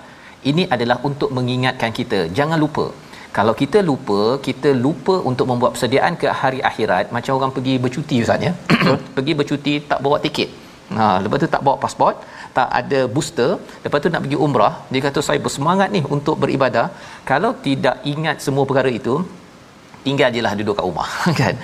Ini 0.51 0.65
adalah 0.75 0.97
untuk 1.09 1.31
mengingatkan 1.39 1.93
kita 1.99 2.21
jangan 2.39 2.59
lupa. 2.65 2.87
Kalau 3.37 3.55
kita 3.61 3.79
lupa, 3.89 4.21
kita 4.47 4.71
lupa 4.85 5.15
untuk 5.31 5.47
membuat 5.51 5.73
persediaan 5.75 6.15
ke 6.21 6.29
hari 6.43 6.61
akhirat 6.71 7.13
macam 7.17 7.33
orang 7.39 7.53
pergi 7.57 7.75
bercuti 7.85 8.17
ustaz 8.25 8.47
ya. 8.47 8.53
pergi 9.17 9.33
bercuti 9.41 9.75
tak 9.91 10.01
bawa 10.07 10.19
tiket. 10.25 10.51
Ha, 10.99 11.07
lepas 11.23 11.39
tu 11.43 11.49
tak 11.55 11.63
bawa 11.67 11.77
pasport, 11.83 12.17
tak 12.59 12.69
ada 12.81 13.01
booster, 13.15 13.51
lepas 13.85 13.99
tu 14.05 14.09
nak 14.13 14.23
pergi 14.25 14.39
umrah, 14.45 14.75
dia 14.93 15.01
kata 15.07 15.21
saya 15.27 15.39
bersemangat 15.47 15.89
ni 15.97 16.01
untuk 16.17 16.37
beribadah. 16.43 16.87
Kalau 17.31 17.51
tidak 17.67 17.97
ingat 18.13 18.37
semua 18.47 18.65
perkara 18.71 18.91
itu, 19.01 19.15
tinggal 20.07 20.31
jelah 20.37 20.53
duduk 20.59 20.75
kat 20.79 20.85
rumah 20.89 21.11
kan 21.41 21.55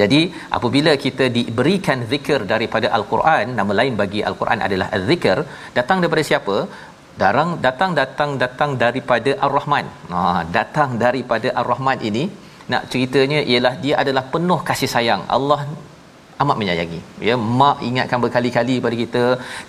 jadi 0.00 0.20
apabila 0.56 0.92
kita 1.04 1.24
diberikan 1.36 1.98
zikir 2.12 2.40
daripada 2.52 2.88
al-Quran 2.98 3.56
nama 3.58 3.72
lain 3.80 3.94
bagi 4.02 4.20
al-Quran 4.30 4.60
adalah 4.66 4.88
az-zikr 4.96 5.38
datang 5.78 5.98
daripada 6.02 6.24
siapa? 6.30 6.56
Darang 7.22 7.50
datang 7.66 7.92
datang 8.00 8.30
datang 8.42 8.70
daripada 8.82 9.30
ar-Rahman. 9.46 9.86
Ha 10.12 10.20
datang 10.58 10.90
daripada 11.04 11.48
ar-Rahman 11.60 11.98
ini 12.10 12.24
nak 12.72 12.82
ceritanya 12.92 13.40
ialah 13.50 13.74
dia 13.84 13.94
adalah 14.02 14.24
penuh 14.34 14.60
kasih 14.68 14.90
sayang. 14.94 15.22
Allah 15.36 15.60
amat 16.42 16.56
menyayangi. 16.60 17.00
Ya 17.28 17.34
mak 17.60 17.78
ingatkan 17.88 18.18
berkali-kali 18.24 18.76
pada 18.84 18.96
kita 19.04 19.24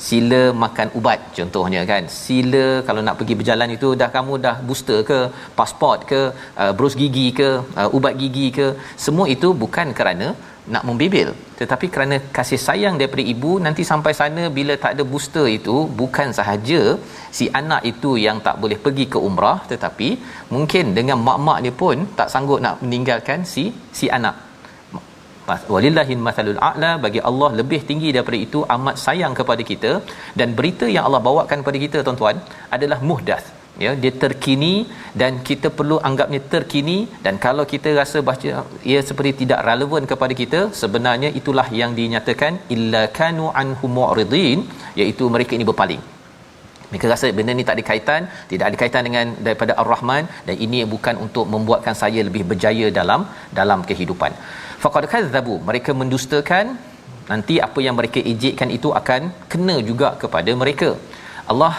sila 0.08 0.42
makan 0.64 0.90
ubat 1.00 1.20
contohnya 1.38 1.82
kan. 1.92 2.06
Sila 2.22 2.66
kalau 2.90 3.04
nak 3.08 3.18
pergi 3.22 3.38
berjalan 3.40 3.72
itu 3.78 3.90
dah 4.02 4.10
kamu 4.18 4.36
dah 4.46 4.56
booster 4.68 5.00
ke 5.10 5.20
pasport 5.60 6.00
ke 6.12 6.22
uh, 6.62 6.72
bros 6.78 6.96
gigi 7.02 7.28
ke 7.42 7.50
uh, 7.82 7.90
ubat 7.98 8.16
gigi 8.22 8.48
ke? 8.60 8.68
Semua 9.06 9.28
itu 9.36 9.52
bukan 9.64 9.90
kerana 10.00 10.30
nak 10.74 10.84
membibil 10.88 11.30
tetapi 11.60 11.86
kerana 11.94 12.16
kasih 12.38 12.60
sayang 12.66 12.96
daripada 13.00 13.24
ibu 13.34 13.52
nanti 13.66 13.84
sampai 13.92 14.12
sana 14.20 14.44
bila 14.58 14.74
tak 14.84 14.92
ada 14.96 15.04
booster 15.12 15.46
itu 15.58 15.78
bukan 16.02 16.30
sahaja 16.40 16.82
si 17.38 17.46
anak 17.62 17.82
itu 17.92 18.12
yang 18.26 18.38
tak 18.48 18.56
boleh 18.64 18.78
pergi 18.86 19.06
ke 19.14 19.20
umrah 19.30 19.58
tetapi 19.72 20.10
mungkin 20.56 20.86
dengan 20.98 21.18
mak-mak 21.28 21.60
dia 21.66 21.74
pun 21.82 22.06
tak 22.20 22.32
sanggup 22.34 22.62
nak 22.66 22.78
meninggalkan 22.84 23.42
si 23.54 23.66
si 24.00 24.08
anak 24.20 24.36
walillahil 25.74 26.24
mathalul 26.28 26.60
a'la 26.70 26.92
bagi 27.06 27.22
Allah 27.30 27.50
lebih 27.60 27.82
tinggi 27.90 28.10
daripada 28.16 28.40
itu 28.48 28.60
amat 28.76 28.96
sayang 29.06 29.34
kepada 29.40 29.64
kita. 29.72 29.92
Dan 30.40 30.52
berita 30.60 30.88
yang 30.96 31.06
Allah 31.08 31.22
bawakan 31.30 31.58
kepada 31.64 31.80
kita 31.86 31.98
tuan-tuan 32.08 32.38
adalah 32.78 33.00
muhdath. 33.12 33.48
Ya 33.84 33.92
dia 34.04 34.12
terkini 34.24 34.74
dan 35.22 35.34
kita 35.50 35.68
perlu 35.80 35.98
anggapnya 36.10 36.42
terkini. 36.54 36.98
Dan 37.26 37.36
kalau 37.46 37.66
kita 37.74 37.90
rasa 38.02 38.20
baca 38.30 38.52
ia 38.92 39.02
seperti 39.10 39.32
tidak 39.42 39.60
relevan 39.70 40.06
kepada 40.12 40.36
kita 40.42 40.62
sebenarnya 40.82 41.32
itulah 41.42 41.68
yang 41.82 41.94
dinyatakan 42.00 42.56
illa 42.78 43.04
kanu 43.20 43.48
anhu 43.64 43.88
mu'ridin 43.98 44.62
iaitu 45.02 45.26
mereka 45.36 45.54
ini 45.60 45.68
berpaling. 45.72 46.04
Mereka 46.92 47.08
rasa 47.14 47.28
benda 47.38 47.54
ni 47.58 47.64
tak 47.68 47.76
ada 47.78 47.84
kaitan 47.90 48.22
tidak 48.52 48.66
ada 48.70 48.78
kaitan 48.82 49.04
dengan 49.08 49.26
daripada 49.48 49.74
ar-rahman 49.82 50.24
dan 50.48 50.56
ini 50.66 50.80
bukan 50.94 51.16
untuk 51.26 51.46
membuatkan 51.54 51.96
saya 52.02 52.22
lebih 52.28 52.44
berjaya 52.52 52.88
dalam 53.00 53.24
dalam 53.60 53.82
kehidupan 53.90 54.34
faqad 54.84 55.06
kadzabu. 55.14 55.56
Mereka 55.70 55.94
mendustakan. 56.02 56.66
Nanti 57.32 57.56
apa 57.66 57.80
yang 57.86 57.96
mereka 58.00 58.20
ejekkan 58.32 58.70
itu 58.78 58.90
akan 59.00 59.22
kena 59.52 59.76
juga 59.90 60.08
kepada 60.22 60.52
mereka. 60.62 60.90
Allah 61.52 61.74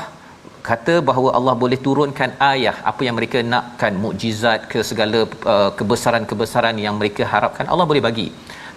kata 0.68 0.94
bahawa 1.08 1.30
Allah 1.38 1.54
boleh 1.62 1.78
turunkan 1.86 2.30
ayah. 2.52 2.76
Apa 2.90 3.02
yang 3.06 3.16
mereka 3.18 3.38
nakkan 3.52 3.94
mukjizat 4.04 4.70
ke 4.72 4.80
segala 4.90 5.20
uh, 5.54 5.70
kebesaran-kebesaran 5.78 6.78
yang 6.84 6.94
mereka 7.00 7.24
harapkan 7.32 7.66
Allah 7.72 7.86
boleh 7.92 8.04
bagi. 8.08 8.28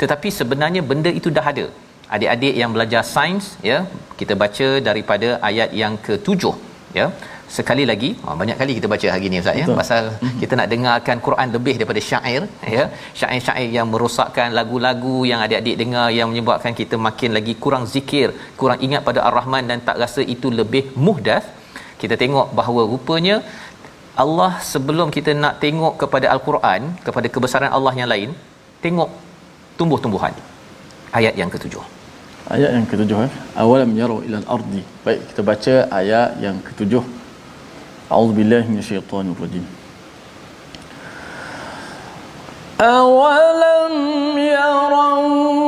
Tetapi 0.02 0.30
sebenarnya 0.40 0.82
benda 0.92 1.14
itu 1.20 1.32
dah 1.38 1.46
ada. 1.54 1.66
Adik-adik 2.16 2.56
yang 2.62 2.72
belajar 2.76 3.02
sains 3.14 3.46
ya 3.70 3.78
kita 4.20 4.34
baca 4.44 4.68
daripada 4.88 5.30
ayat 5.50 5.70
yang 5.82 5.94
ke-7 6.06 6.42
ya 6.98 7.06
sekali 7.58 7.84
lagi 7.90 8.10
banyak 8.42 8.58
kali 8.62 8.74
kita 8.78 8.88
baca 8.94 9.08
hari 9.14 9.28
ni 9.32 9.38
ustaz 9.42 9.60
ya 9.62 9.66
pasal 9.80 10.04
mm-hmm. 10.12 10.40
kita 10.42 10.54
nak 10.60 10.68
dengarkan 10.74 11.18
Quran 11.28 11.48
lebih 11.56 11.76
daripada 11.80 12.02
syair 12.10 12.42
ya. 12.76 12.86
Syair-syair 13.20 13.70
yang 13.78 13.88
merosakkan 13.94 14.48
lagu-lagu 14.60 15.18
yang 15.32 15.42
adik-adik 15.46 15.76
dengar 15.82 16.08
yang 16.20 16.28
menyebabkan 16.32 16.74
kita 16.82 16.98
makin 17.08 17.32
lagi 17.38 17.54
kurang 17.66 17.86
zikir 17.94 18.30
kurang 18.62 18.80
ingat 18.88 19.04
pada 19.10 19.22
Ar-Rahman 19.30 19.64
dan 19.72 19.80
tak 19.90 20.00
rasa 20.04 20.24
itu 20.36 20.50
lebih 20.62 20.84
muhdath 21.06 21.48
kita 22.04 22.18
tengok 22.24 22.48
bahawa 22.60 22.82
rupanya 22.94 23.38
Allah 24.24 24.52
sebelum 24.74 25.08
kita 25.16 25.32
nak 25.44 25.56
tengok 25.64 25.94
kepada 26.02 26.28
al-Quran 26.34 26.82
kepada 27.08 27.28
kebesaran 27.36 27.72
Allah 27.78 27.94
yang 28.02 28.10
lain 28.14 28.30
tengok 28.86 29.10
tumbuh-tumbuhan. 29.78 30.34
Ayat 31.18 31.34
yang 31.42 31.50
ketujuh. 31.54 31.84
Ayat 32.56 32.72
yang 32.76 32.86
ketujuh 32.92 33.18
eh. 33.26 33.32
Awalam 33.64 33.92
yaru 34.02 34.18
ila 34.28 34.38
al-ardi 34.44 34.82
baik 35.06 35.22
kita 35.30 35.42
baca 35.50 35.76
ayat 36.00 36.30
yang 36.46 36.58
ketujuh 36.68 37.04
a'udzubillahi 38.14 38.70
minasyaitonir 38.70 39.36
rajim 39.42 39.66
awalam 42.78 44.38
yaru 44.38 44.94
ila 44.94 45.63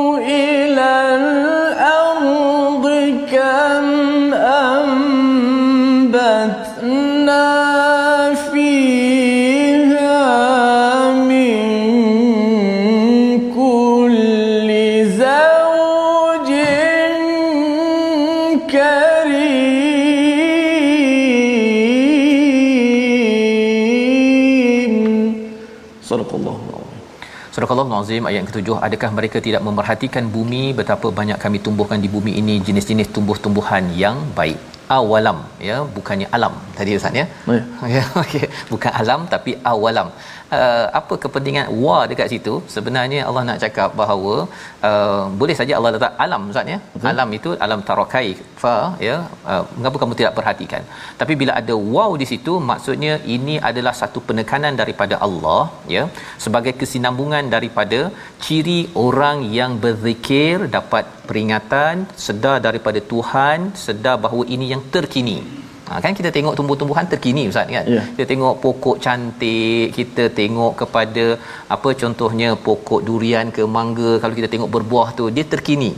Surah 27.56 27.72
Al-Azim 27.72 28.24
ayat 28.28 28.36
yang 28.36 28.48
ketujuh 28.48 28.74
adakah 28.86 29.08
mereka 29.18 29.38
tidak 29.44 29.62
memerhatikan 29.66 30.24
bumi? 30.34 30.64
Betapa 30.78 31.08
banyak 31.18 31.38
kami 31.44 31.58
tumbuhkan 31.66 31.98
di 32.04 32.08
bumi 32.14 32.32
ini 32.40 32.54
jenis-jenis 32.66 33.08
tumbuh-tumbuhan 33.14 33.84
yang 34.00 34.16
baik. 34.38 34.58
Awalam 34.96 35.38
ya 35.68 35.76
bukannya 35.94 36.26
alam 36.36 36.52
tadi 36.78 36.98
ustaz 36.98 37.16
ya? 37.20 37.24
Ya. 37.54 37.62
ya 37.94 38.02
okey. 38.22 38.44
Bukan 38.72 38.92
alam 39.00 39.20
tapi 39.34 39.52
awalam. 39.72 40.10
Uh, 40.56 40.86
apa 41.00 41.14
kepentingan 41.22 41.72
wa 41.84 41.96
dekat 42.10 42.28
situ? 42.34 42.54
Sebenarnya 42.74 43.20
Allah 43.28 43.44
nak 43.48 43.58
cakap 43.64 43.96
bahawa 44.00 44.34
uh, 44.88 45.24
boleh 45.40 45.56
saja 45.60 45.72
Allah 45.78 45.92
letak 45.96 46.12
alam 46.26 46.44
ustaz 46.52 46.74
ya? 46.74 46.78
Betul. 46.92 47.08
alam 47.12 47.28
itu 47.38 47.52
alam 47.66 47.82
tarakai 47.88 48.26
fa 48.66 48.76
ya 49.08 49.16
uh, 49.52 49.62
mengapa 49.76 49.96
kamu 50.02 50.14
tidak 50.20 50.34
perhatikan? 50.38 50.82
Tapi 51.20 51.34
bila 51.40 51.52
ada 51.60 51.74
waw 51.96 52.10
di 52.22 52.28
situ 52.32 52.54
maksudnya 52.70 53.14
ini 53.36 53.56
adalah 53.70 53.94
satu 54.02 54.20
penekanan 54.28 54.74
daripada 54.82 55.16
Allah 55.26 55.62
ya 55.96 56.04
sebagai 56.46 56.74
kesinambungan 56.80 57.44
daripada 57.56 58.00
ciri 58.46 58.80
orang 59.06 59.38
yang 59.58 59.74
berzikir 59.84 60.66
dapat 60.78 61.06
peringatan 61.28 62.06
sedar 62.26 62.58
daripada 62.68 63.02
Tuhan 63.12 63.70
sedar 63.86 64.18
bahawa 64.26 64.44
ini 64.56 64.68
yang 64.74 64.84
terkini. 64.96 65.38
Ha, 65.88 65.98
kan 66.04 66.12
kita 66.18 66.30
tengok 66.34 66.54
tumbuh-tumbuhan 66.58 67.06
terkini 67.10 67.42
ustaz 67.50 67.68
kan? 67.74 67.84
Ya. 67.96 68.02
kita 68.14 68.24
tengok 68.30 68.54
pokok 68.62 68.96
cantik 69.04 69.94
kita 69.98 70.24
tengok 70.38 70.72
kepada 70.80 71.26
apa 71.74 71.90
contohnya 72.00 72.48
pokok 72.66 73.00
durian 73.08 73.54
ke 73.56 73.62
mangga 73.76 74.12
kalau 74.22 74.34
kita 74.38 74.48
tengok 74.54 74.70
berbuah 74.76 75.08
tu 75.18 75.26
dia 75.36 75.44
terkini 75.52 75.90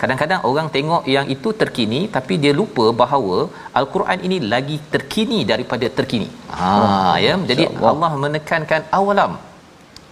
kadang-kadang 0.00 0.40
orang 0.48 0.68
tengok 0.76 1.04
yang 1.14 1.26
itu 1.34 1.48
terkini 1.60 2.00
tapi 2.16 2.34
dia 2.42 2.52
lupa 2.60 2.86
bahawa 3.02 3.38
al-Quran 3.80 4.18
ini 4.28 4.38
lagi 4.54 4.76
terkini 4.94 5.38
daripada 5.52 5.88
terkini 5.98 6.28
ha 6.58 6.72
ya 7.26 7.34
jadi 7.52 7.64
InsyaAllah. 7.66 7.92
Allah 7.92 8.12
menekankan 8.24 8.84
awalam 8.98 9.34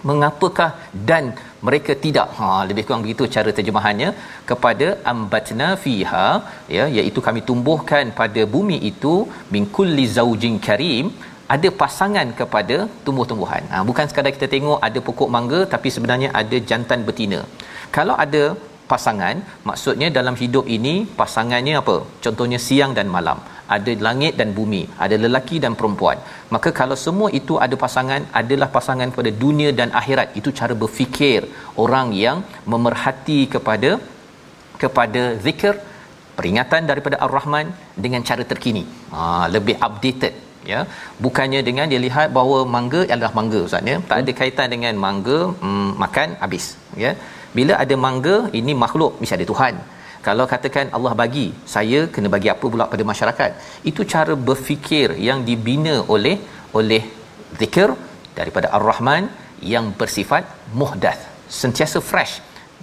mengapakah 0.09 0.71
dan 1.11 1.25
mereka 1.67 1.93
tidak 2.05 2.29
ha 2.41 2.51
lebih 2.69 2.83
kurang 2.87 3.03
begitu 3.07 3.25
cara 3.37 3.51
terjemahannya 3.57 4.11
kepada 4.51 4.89
ambatna 5.13 5.71
fiha 5.85 6.29
ya 6.77 6.85
iaitu 6.99 7.23
kami 7.29 7.43
tumbuhkan 7.49 8.15
pada 8.21 8.45
bumi 8.55 8.79
itu 8.93 9.15
min 9.55 9.67
kulli 9.79 10.07
zaujin 10.19 10.57
karim 10.69 11.09
ada 11.55 11.69
pasangan 11.83 12.29
kepada 12.41 12.77
tumbuh-tumbuhan. 13.05 13.63
Ha, 13.73 13.77
bukan 13.91 14.07
sekadar 14.11 14.33
kita 14.37 14.49
tengok 14.55 14.79
ada 14.89 14.99
pokok 15.07 15.31
mangga 15.37 15.61
tapi 15.75 15.89
sebenarnya 15.95 16.29
ada 16.41 16.57
jantan 16.71 17.01
betina. 17.09 17.41
Kalau 17.97 18.15
ada 18.25 18.43
pasangan, 18.93 19.37
maksudnya 19.69 20.09
dalam 20.19 20.35
hidup 20.43 20.65
ini 20.77 20.95
pasangannya 21.21 21.75
apa? 21.83 21.97
Contohnya 22.25 22.59
siang 22.67 22.93
dan 22.99 23.09
malam. 23.17 23.41
Ada 23.77 23.93
langit 24.07 24.35
dan 24.41 24.51
bumi, 24.59 24.83
ada 25.05 25.17
lelaki 25.25 25.57
dan 25.65 25.73
perempuan. 25.81 26.19
Maka 26.55 26.71
kalau 26.81 26.97
semua 27.07 27.29
itu 27.41 27.55
ada 27.65 27.77
pasangan, 27.85 28.23
adalah 28.41 28.69
pasangan 28.77 29.11
pada 29.19 29.31
dunia 29.45 29.71
dan 29.81 29.91
akhirat. 30.01 30.29
Itu 30.41 30.51
cara 30.61 30.77
berfikir 30.83 31.41
orang 31.85 32.11
yang 32.25 32.41
memerhati 32.73 33.41
kepada 33.55 33.91
kepada 34.83 35.23
zikir 35.47 35.75
peringatan 36.39 36.83
daripada 36.91 37.17
Ar-Rahman 37.27 37.69
dengan 38.05 38.23
cara 38.29 38.45
terkini. 38.53 38.85
Ha, 39.15 39.21
lebih 39.57 39.77
updated 39.87 40.35
ya 40.73 40.81
bukannya 41.25 41.61
dengan 41.69 41.87
dia 41.93 42.01
lihat 42.07 42.29
bahawa 42.37 42.59
mangga 42.75 43.01
adalah 43.15 43.33
mangga 43.39 43.61
ustaz 43.67 43.91
ya 43.93 43.97
tak 44.11 44.19
ada 44.23 44.33
kaitan 44.41 44.69
dengan 44.75 44.95
mangga 45.05 45.39
mm, 45.69 45.91
makan 46.03 46.29
habis 46.43 46.67
ya 47.05 47.13
bila 47.57 47.75
ada 47.83 47.95
mangga 48.05 48.37
ini 48.61 48.73
makhluk 48.85 49.13
mesti 49.21 49.37
ada 49.39 49.47
Tuhan. 49.53 49.75
Kalau 50.27 50.45
katakan 50.53 50.87
Allah 50.97 51.13
bagi 51.21 51.47
saya 51.75 52.01
kena 52.15 52.29
bagi 52.35 52.49
apa 52.55 52.67
pula 52.73 52.87
pada 52.93 53.05
masyarakat? 53.13 53.51
Itu 53.91 54.03
cara 54.13 54.35
berfikir 54.49 55.09
yang 55.29 55.41
dibina 55.49 55.95
oleh 56.15 56.37
oleh 56.81 57.03
zikir 57.61 57.89
daripada 58.39 58.69
Ar-Rahman 58.79 59.25
yang 59.75 59.87
bersifat 60.01 60.45
muhdath 60.81 61.23
sentiasa 61.61 62.01
fresh. 62.11 62.35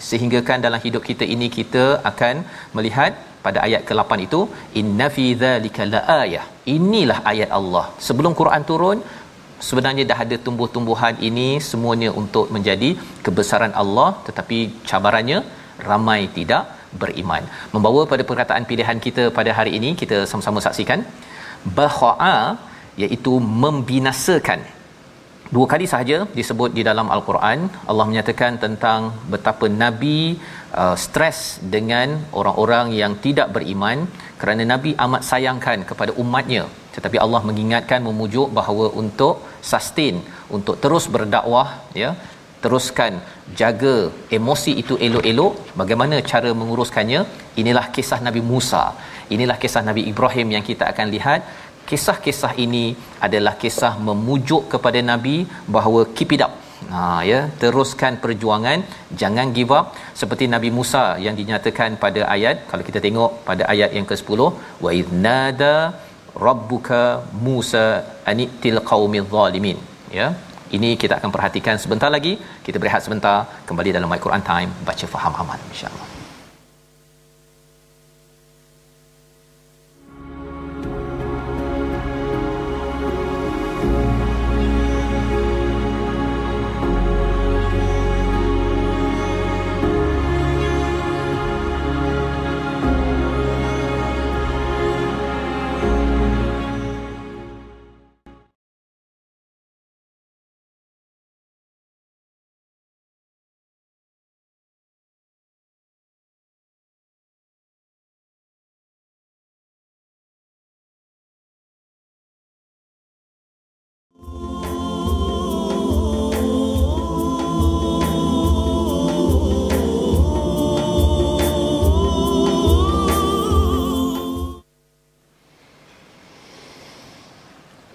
Sehingga 0.07 0.39
kan 0.47 0.59
dalam 0.65 0.79
hidup 0.85 1.03
kita 1.09 1.25
ini 1.35 1.47
kita 1.57 1.85
akan 2.11 2.35
melihat 2.77 3.11
pada 3.45 3.59
ayat 3.67 3.81
ke-8 3.87 4.11
itu 4.27 4.39
inna 4.81 5.07
fi 5.15 5.25
dzalika 5.43 5.83
laayah 5.95 6.43
inilah 6.75 7.19
ayat 7.31 7.49
Allah. 7.59 7.85
Sebelum 8.07 8.33
Quran 8.39 8.63
turun 8.71 8.99
sebenarnya 9.67 10.03
dah 10.11 10.19
ada 10.25 10.37
tumbuh-tumbuhan 10.45 11.15
ini 11.29 11.47
semuanya 11.69 12.09
untuk 12.21 12.47
menjadi 12.55 12.89
kebesaran 13.25 13.73
Allah 13.81 14.09
tetapi 14.27 14.59
cabarannya 14.89 15.39
ramai 15.89 16.21
tidak 16.37 16.63
beriman. 17.01 17.43
Membawa 17.73 18.01
pada 18.11 18.23
perkataan 18.29 18.65
pilihan 18.69 18.99
kita 19.05 19.23
pada 19.37 19.51
hari 19.57 19.71
ini 19.79 19.91
kita 20.01 20.19
sama-sama 20.31 20.61
saksikan. 20.67 21.01
Bahaa 21.77 22.39
iaitu 23.03 23.33
membinasakan 23.65 24.59
dua 25.53 25.65
kali 25.71 25.85
sahaja 25.91 26.17
disebut 26.37 26.69
di 26.77 26.83
dalam 26.89 27.07
al-Quran. 27.15 27.59
Allah 27.89 28.05
menyatakan 28.11 28.53
tentang 28.65 29.13
betapa 29.33 29.67
nabi 29.83 30.19
uh, 30.81 30.95
stres 31.05 31.39
dengan 31.75 32.17
orang-orang 32.39 32.87
yang 33.01 33.15
tidak 33.25 33.49
beriman 33.55 34.07
kerana 34.41 34.63
nabi 34.73 34.93
amat 35.05 35.23
sayangkan 35.31 35.81
kepada 35.89 36.13
umatnya. 36.23 36.63
Tetapi 36.95 37.17
Allah 37.25 37.41
mengingatkan 37.49 38.01
memujuk 38.07 38.49
bahawa 38.59 38.87
untuk 39.01 39.43
sustain 39.73 40.17
untuk 40.57 40.75
terus 40.83 41.05
berdakwah 41.15 41.67
ya 42.01 42.11
teruskan 42.63 43.13
jaga 43.59 43.95
emosi 44.37 44.71
itu 44.81 44.93
elok-elok 45.07 45.53
bagaimana 45.79 46.15
cara 46.31 46.49
menguruskannya? 46.61 47.21
Inilah 47.61 47.85
kisah 47.95 48.19
Nabi 48.27 48.41
Musa. 48.51 48.83
Inilah 49.35 49.57
kisah 49.63 49.83
Nabi 49.89 50.01
Ibrahim 50.11 50.47
yang 50.55 50.65
kita 50.69 50.85
akan 50.91 51.07
lihat 51.15 51.41
kisah-kisah 51.89 52.53
ini 52.65 52.85
adalah 53.25 53.53
kisah 53.63 53.93
memujuk 54.07 54.63
kepada 54.73 54.99
nabi 55.11 55.37
bahawa 55.75 56.01
keep 56.17 56.33
it 56.37 56.43
up. 56.47 56.53
Ha 56.93 57.01
ya 57.29 57.39
teruskan 57.61 58.13
perjuangan 58.23 58.79
jangan 59.21 59.53
give 59.57 59.73
up. 59.77 59.85
Seperti 60.21 60.45
Nabi 60.55 60.69
Musa 60.77 61.03
yang 61.25 61.35
dinyatakan 61.39 61.97
pada 62.03 62.21
ayat 62.35 62.57
kalau 62.71 62.83
kita 62.89 62.99
tengok 63.05 63.31
pada 63.49 63.63
ayat 63.73 63.91
yang 63.97 64.07
ke-10 64.11 64.41
wa 64.85 64.91
idnada 65.01 65.75
rabbuka 66.47 67.03
Musa 67.47 67.85
anitil 68.31 68.81
qaumil 68.91 69.29
zalimin. 69.35 69.79
Ya 70.19 70.27
ini 70.77 70.91
kita 71.01 71.13
akan 71.19 71.31
perhatikan 71.35 71.77
sebentar 71.85 72.11
lagi. 72.17 72.35
Kita 72.65 72.77
berehat 72.83 73.01
sebentar 73.07 73.37
kembali 73.69 73.91
dalam 73.97 74.11
My 74.13 74.21
Quran 74.27 74.45
Time 74.51 74.71
baca 74.89 75.07
faham 75.15 75.33
amal 75.43 75.59
insyaallah 75.73 76.04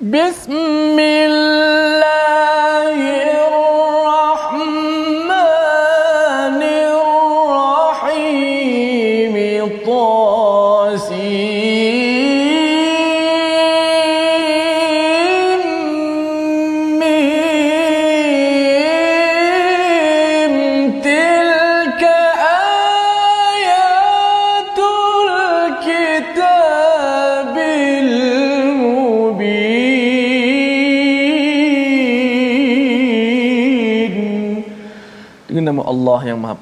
بسم 0.10 1.00
الله 1.00 1.39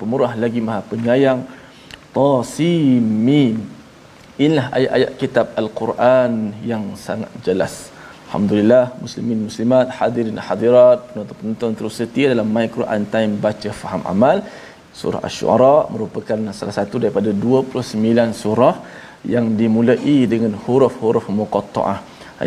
Pemurah 0.01 0.33
lagi 0.43 0.61
Maha 0.67 0.83
Penyayang 0.91 1.41
Tasimim 2.17 3.57
inilah 4.45 4.67
ayat-ayat 4.77 5.11
kitab 5.21 5.47
Al-Quran 5.61 6.33
yang 6.71 6.85
sangat 7.07 7.31
jelas. 7.47 7.75
Alhamdulillah 8.27 8.85
muslimin 9.03 9.41
muslimat 9.49 9.87
hadirin 9.99 10.39
hadirat. 10.49 10.99
Penonton-penonton 11.11 11.73
terus 11.79 11.95
setia 12.01 12.27
dalam 12.33 12.49
My 12.57 12.67
Quran 12.77 13.03
Time 13.15 13.33
baca 13.47 13.71
faham 13.81 14.03
amal. 14.13 14.39
Surah 15.01 15.21
Asy-Syu'ara 15.27 15.77
merupakan 15.95 16.39
salah 16.59 16.75
satu 16.79 16.97
daripada 17.03 17.31
29 17.35 18.43
surah 18.43 18.75
yang 19.35 19.47
dimulai 19.61 20.19
dengan 20.33 20.55
huruf-huruf 20.65 21.27
muqatta'ah. 21.41 21.99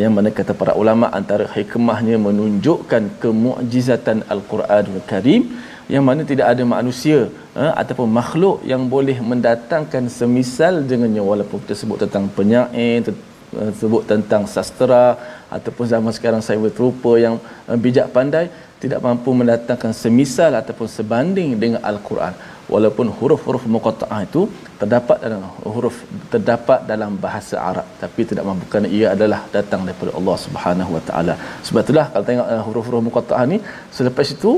Yang 0.04 0.14
mana 0.16 0.30
kata 0.38 0.54
para 0.62 0.74
ulama 0.82 1.06
antara 1.20 1.46
hikmahnya 1.56 2.16
menunjukkan 2.28 3.04
kemukjizatan 3.24 4.24
al-Quranul 4.34 5.04
Karim 5.12 5.42
yang 5.88 6.04
mana 6.06 6.22
tidak 6.32 6.48
ada 6.54 6.63
manusia 6.76 7.30
ha, 7.58 7.74
ataupun 7.82 8.08
makhluk 8.20 8.58
yang 8.72 8.86
boleh 8.86 9.17
mendatangkan 9.32 10.06
semisal 10.10 10.84
dengannya. 10.86 11.24
Walaupun 11.24 11.58
kita 11.63 11.76
sebut 11.82 11.98
tentang 12.04 12.26
penyair 12.38 13.02
uh, 13.10 13.72
sebut 13.80 14.04
tentang 14.12 14.44
sastra 14.46 15.17
ataupun 15.50 15.86
zaman 15.94 16.12
sekarang 16.17 16.41
saya 16.44 16.58
rupa 16.58 17.17
yang 17.26 17.36
uh, 17.67 17.78
bijak 17.78 18.13
pandai 18.15 18.48
tidak 18.82 19.00
mampu 19.06 19.30
mendatangkan 19.34 19.94
semisal 19.94 20.52
ataupun 20.58 20.88
sebanding 20.89 21.50
dengan 21.62 21.82
al-Quran 21.86 22.34
walaupun 22.74 23.08
huruf-huruf 23.20 23.64
muqatta'ah 23.76 24.20
itu 24.28 24.42
terdapat 24.82 25.18
dalam 25.26 25.42
huruf 25.74 25.98
terdapat 26.34 26.80
dalam 26.92 27.14
bahasa 27.26 27.56
Arab 27.70 27.88
tapi 28.04 28.22
tidak 28.30 28.46
kerana 28.72 28.88
ia 28.98 29.08
adalah 29.16 29.42
datang 29.56 29.82
daripada 29.88 30.12
Allah 30.20 30.38
Subhanahu 30.46 30.92
Wa 30.98 31.04
Taala. 31.10 31.34
Sebab 31.68 31.82
itulah 31.86 32.06
kalau 32.14 32.26
tengok 32.30 32.48
uh, 32.54 32.62
huruf-huruf 32.68 33.04
muqatta'ah 33.10 33.46
ni 33.54 33.60
selepas 33.98 34.30
itu 34.38 34.54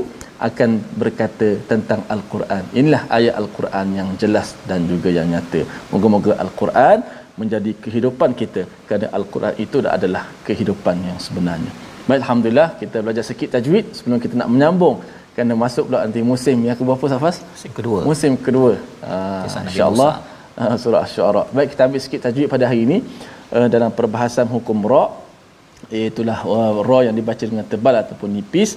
akan 0.48 0.70
berkata 1.02 1.48
tentang 1.70 2.00
al-Quran. 2.14 2.62
Inilah 2.80 3.02
ayat 3.18 3.34
al-Quran 3.42 3.86
yang 3.98 4.08
jelas 4.22 4.48
dan 4.70 4.80
juga 4.92 5.10
yang 5.18 5.28
nyata. 5.34 5.62
Moga-moga 5.92 6.32
al-Quran 6.44 6.98
menjadi 7.40 7.72
kehidupan 7.84 8.30
kita 8.40 8.62
kerana 8.86 9.06
al-Quran 9.18 9.54
itu 9.64 9.78
adalah 9.96 10.24
kehidupan 10.48 10.96
yang 11.08 11.18
sebenarnya. 11.26 11.72
Baik, 12.08 12.20
Alhamdulillah 12.22 12.68
kita 12.80 12.96
belajar 13.04 13.24
sikit 13.28 13.48
tajwid 13.56 13.86
sebelum 13.96 14.18
kita 14.24 14.34
nak 14.40 14.50
menyambung 14.54 14.96
kerana 15.34 15.52
masuk 15.58 15.90
pula 15.90 16.06
nanti 16.06 16.22
musim 16.22 16.56
yang 16.66 16.78
ke 16.78 16.82
berapa 16.86 17.06
Safas? 17.10 17.36
Musim 17.54 17.70
kedua. 17.78 18.00
Musim 18.10 18.32
kedua. 18.46 18.72
Uh, 19.02 19.42
InsyaAllah 19.66 20.12
uh, 20.54 20.74
surah 20.78 21.02
Ash-Shu'ara. 21.06 21.42
Baik 21.50 21.74
kita 21.74 21.82
ambil 21.90 22.00
sikit 22.06 22.20
tajwid 22.26 22.48
pada 22.54 22.64
hari 22.70 22.86
ini 22.86 22.98
uh, 23.50 23.66
dalam 23.74 23.90
perbahasan 23.90 24.46
hukum 24.54 24.78
ra' 24.92 25.24
itulah 25.92 26.38
uh, 26.56 26.80
ra 26.88 26.98
yang 27.08 27.16
dibaca 27.18 27.44
dengan 27.44 27.66
tebal 27.72 27.94
ataupun 28.02 28.28
nipis 28.36 28.70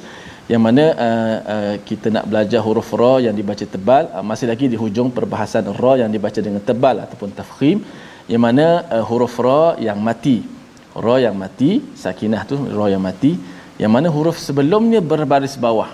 yang 0.52 0.62
mana 0.63 0.86
uh, 1.06 1.36
uh, 1.54 1.76
kita 1.88 2.08
nak 2.15 2.26
belajar 2.32 2.60
huruf 2.65 2.89
ra 3.02 3.13
yang 3.26 3.36
dibaca 3.36 3.65
tebal 3.76 4.04
uh, 4.12 4.24
masih 4.30 4.48
lagi 4.52 4.65
di 4.72 4.78
hujung 4.80 5.10
perbahasan 5.17 5.72
ra 5.82 5.93
yang 6.02 6.12
dibaca 6.15 6.39
dengan 6.48 6.62
tebal 6.70 7.04
ataupun 7.06 7.32
tafkhim 7.39 7.84
yang 8.32 8.41
mana 8.48 8.84
uh, 8.96 9.04
huruf 9.10 9.36
ra 9.39 9.76
yang 9.88 10.00
mati 10.00 10.38
ra 11.06 11.15
yang 11.26 11.36
mati 11.43 11.72
sakinah 12.04 12.43
tu 12.50 12.58
ra 12.80 12.88
yang 12.93 13.04
mati 13.04 13.32
yang 13.82 13.91
mana 13.96 14.10
huruf 14.15 14.38
sebelumnya 14.48 15.00
berbaris 15.12 15.56
bawah 15.65 15.89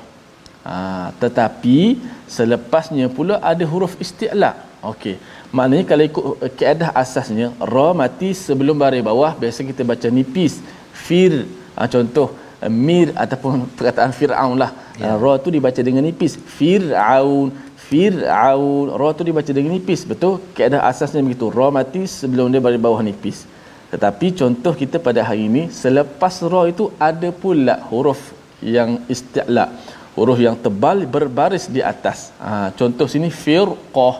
Ha, 0.63 1.11
tetapi 1.21 1.99
selepasnya 2.35 3.07
pula 3.15 3.35
ada 3.51 3.63
huruf 3.71 3.93
isti'la. 4.03 4.51
Okey. 4.91 5.15
Maknanya 5.57 5.85
kalau 5.89 6.03
ikut 6.09 6.25
eh, 6.45 6.51
keadaan 6.59 6.95
asasnya 7.03 7.47
ra 7.73 7.89
mati 8.01 8.29
sebelum 8.45 8.79
baris 8.83 9.03
bawah 9.09 9.31
biasa 9.41 9.67
kita 9.69 9.83
baca 9.91 10.07
nipis. 10.07 10.63
Fir 11.05 11.33
ha, 11.75 11.87
contoh 11.95 12.27
eh, 12.63 12.71
mir 12.87 13.11
ataupun 13.23 13.67
perkataan 13.77 14.15
fir'aun 14.19 14.55
lah. 14.63 14.71
Ya. 14.95 15.11
Ha, 15.13 15.19
ra 15.23 15.33
tu 15.43 15.51
dibaca 15.57 15.81
dengan 15.89 16.03
nipis. 16.07 16.39
Fir'aun 16.57 17.51
Fir'aun 17.83 18.95
Ra 18.99 19.09
tu 19.17 19.27
dibaca 19.27 19.51
dengan 19.57 19.75
nipis 19.75 20.01
Betul? 20.07 20.39
Keadaan 20.55 20.87
asasnya 20.87 21.19
begitu 21.19 21.51
Ra 21.51 21.67
mati 21.77 22.07
sebelum 22.07 22.47
dia 22.47 22.63
baris 22.63 22.79
bawah 22.79 23.03
nipis 23.03 23.43
Tetapi 23.91 24.27
contoh 24.39 24.73
kita 24.81 24.97
pada 25.03 25.21
hari 25.27 25.51
ini 25.51 25.67
Selepas 25.67 26.39
Ra 26.47 26.63
itu 26.71 26.89
ada 26.95 27.29
pula 27.35 27.75
huruf 27.91 28.31
yang 28.63 29.03
isti'la' 29.11 29.82
huruf 30.17 30.39
yang 30.45 30.57
tebal 30.65 30.97
berbaris 31.15 31.65
di 31.75 31.81
atas. 31.93 32.31
Ha, 32.39 32.71
contoh 32.79 33.07
sini 33.13 33.29
firqah. 33.43 34.15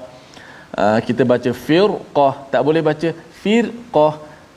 Ha, 0.77 0.85
kita 1.07 1.23
baca 1.31 1.51
firqah, 1.67 2.33
tak 2.53 2.61
boleh 2.67 2.81
baca 2.89 3.09
firqah. 3.41 4.13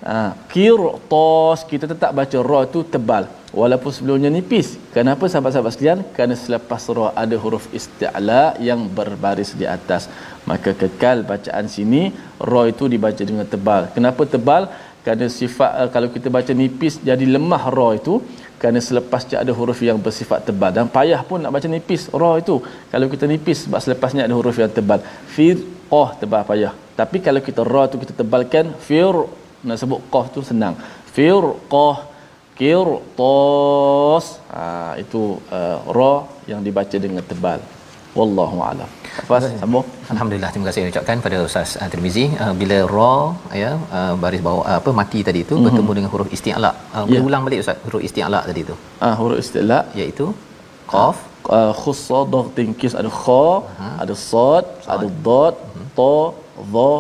Ha, 0.07 0.17
qirtas 0.53 1.59
kita 1.71 1.85
tetap 1.93 2.11
baca 2.19 2.39
ra 2.49 2.61
tu 2.75 2.81
tebal 2.95 3.25
walaupun 3.61 3.91
sebelumnya 3.97 4.31
nipis. 4.37 4.69
Kenapa 4.97 5.25
sahabat-sahabat 5.33 5.73
sekalian? 5.75 6.01
Kerana 6.15 6.35
selepas 6.45 6.83
ra 6.97 7.09
ada 7.23 7.37
huruf 7.45 7.65
isti'la 7.79 8.45
yang 8.69 8.81
berbaris 8.99 9.53
di 9.61 9.67
atas. 9.77 10.03
Maka 10.51 10.71
kekal 10.81 11.25
bacaan 11.31 11.67
sini 11.77 12.03
ra 12.51 12.63
itu 12.73 12.85
dibaca 12.95 13.23
dengan 13.31 13.49
tebal. 13.55 13.89
Kenapa 13.97 14.23
tebal? 14.35 14.69
Kerana 15.05 15.27
sifat 15.41 15.71
uh, 15.81 15.89
kalau 15.95 16.09
kita 16.15 16.29
baca 16.37 16.53
nipis 16.61 16.95
jadi 17.09 17.27
lemah 17.35 17.65
ra 17.77 17.89
itu 17.99 18.15
kerana 18.61 18.81
selepasnya 18.81 19.37
ada 19.43 19.53
huruf 19.59 19.79
yang 19.89 19.99
bersifat 20.01 20.49
tebal. 20.49 20.73
Dan 20.73 20.89
payah 20.97 21.21
pun 21.29 21.39
nak 21.43 21.53
baca 21.55 21.69
nipis 21.69 22.09
ra 22.21 22.31
itu. 22.43 22.57
Kalau 22.93 23.07
kita 23.13 23.25
nipis 23.29 23.69
sebab 23.69 23.81
selepasnya 23.85 24.23
ada 24.27 24.35
huruf 24.39 24.57
yang 24.63 24.73
tebal. 24.73 25.01
Fir 25.35 25.57
qah 25.93 26.11
tebal 26.21 26.43
payah. 26.51 26.73
Tapi 27.01 27.21
kalau 27.27 27.41
kita 27.49 27.61
ra 27.73 27.83
tu 27.93 27.97
kita 28.03 28.13
tebalkan 28.21 28.73
fir 28.89 29.15
nak 29.67 29.77
sebut 29.81 30.01
qah 30.13 30.27
tu 30.35 30.41
senang. 30.41 30.75
Fir 31.15 31.45
qah 31.73 31.99
kir 32.57 32.89
tos. 33.19 34.27
Ha, 34.55 34.97
itu 35.03 35.37
uh, 35.53 35.79
ra 35.97 36.15
yang 36.51 36.61
dibaca 36.67 36.97
dengan 36.97 37.21
tebal. 37.21 37.61
Wallahu 38.17 38.59
alam 38.65 39.06
Fas, 39.29 39.45
sambung. 39.61 39.87
Alhamdulillah 40.13 40.51
terima 40.53 40.67
kasih 40.69 40.81
ucapkan 40.93 41.19
pada 41.25 41.37
Ustaz 41.49 41.71
uh, 41.83 41.89
Tirmizi 41.93 42.25
uh, 42.43 42.53
bila 42.61 42.79
ra 42.95 43.15
ya 43.63 43.71
uh, 43.99 44.13
baris 44.23 44.43
bawah 44.47 44.65
uh, 44.71 44.77
apa 44.81 44.91
mati 45.01 45.21
tadi 45.29 45.41
itu 45.45 45.55
mm-hmm. 45.55 45.67
bertemu 45.67 45.93
dengan 45.99 46.11
huruf 46.15 46.29
isti'la. 46.37 46.71
Uh, 46.97 47.05
yeah. 47.13 47.27
ulang 47.29 47.43
balik 47.47 47.61
Ustaz 47.65 47.79
huruf 47.87 48.03
isti'la 48.09 48.41
tadi 48.49 48.61
itu. 48.67 48.75
Ah 49.01 49.07
uh, 49.07 49.15
huruf 49.21 49.39
isti'la 49.45 49.79
iaitu 50.01 50.27
qaf 50.93 51.17
uh, 51.57 51.73
khussa 51.81 52.21
dagh 52.35 52.49
tingkis 52.59 52.95
ada 53.01 53.11
kha 53.23 53.45
uh-huh. 53.61 53.95
ada 54.03 54.15
sad, 54.31 54.65
sad 54.87 54.93
ada 54.97 55.09
dad 55.29 55.55
uh-huh. 55.65 55.87
ta 55.99 56.17
dha 56.75 56.91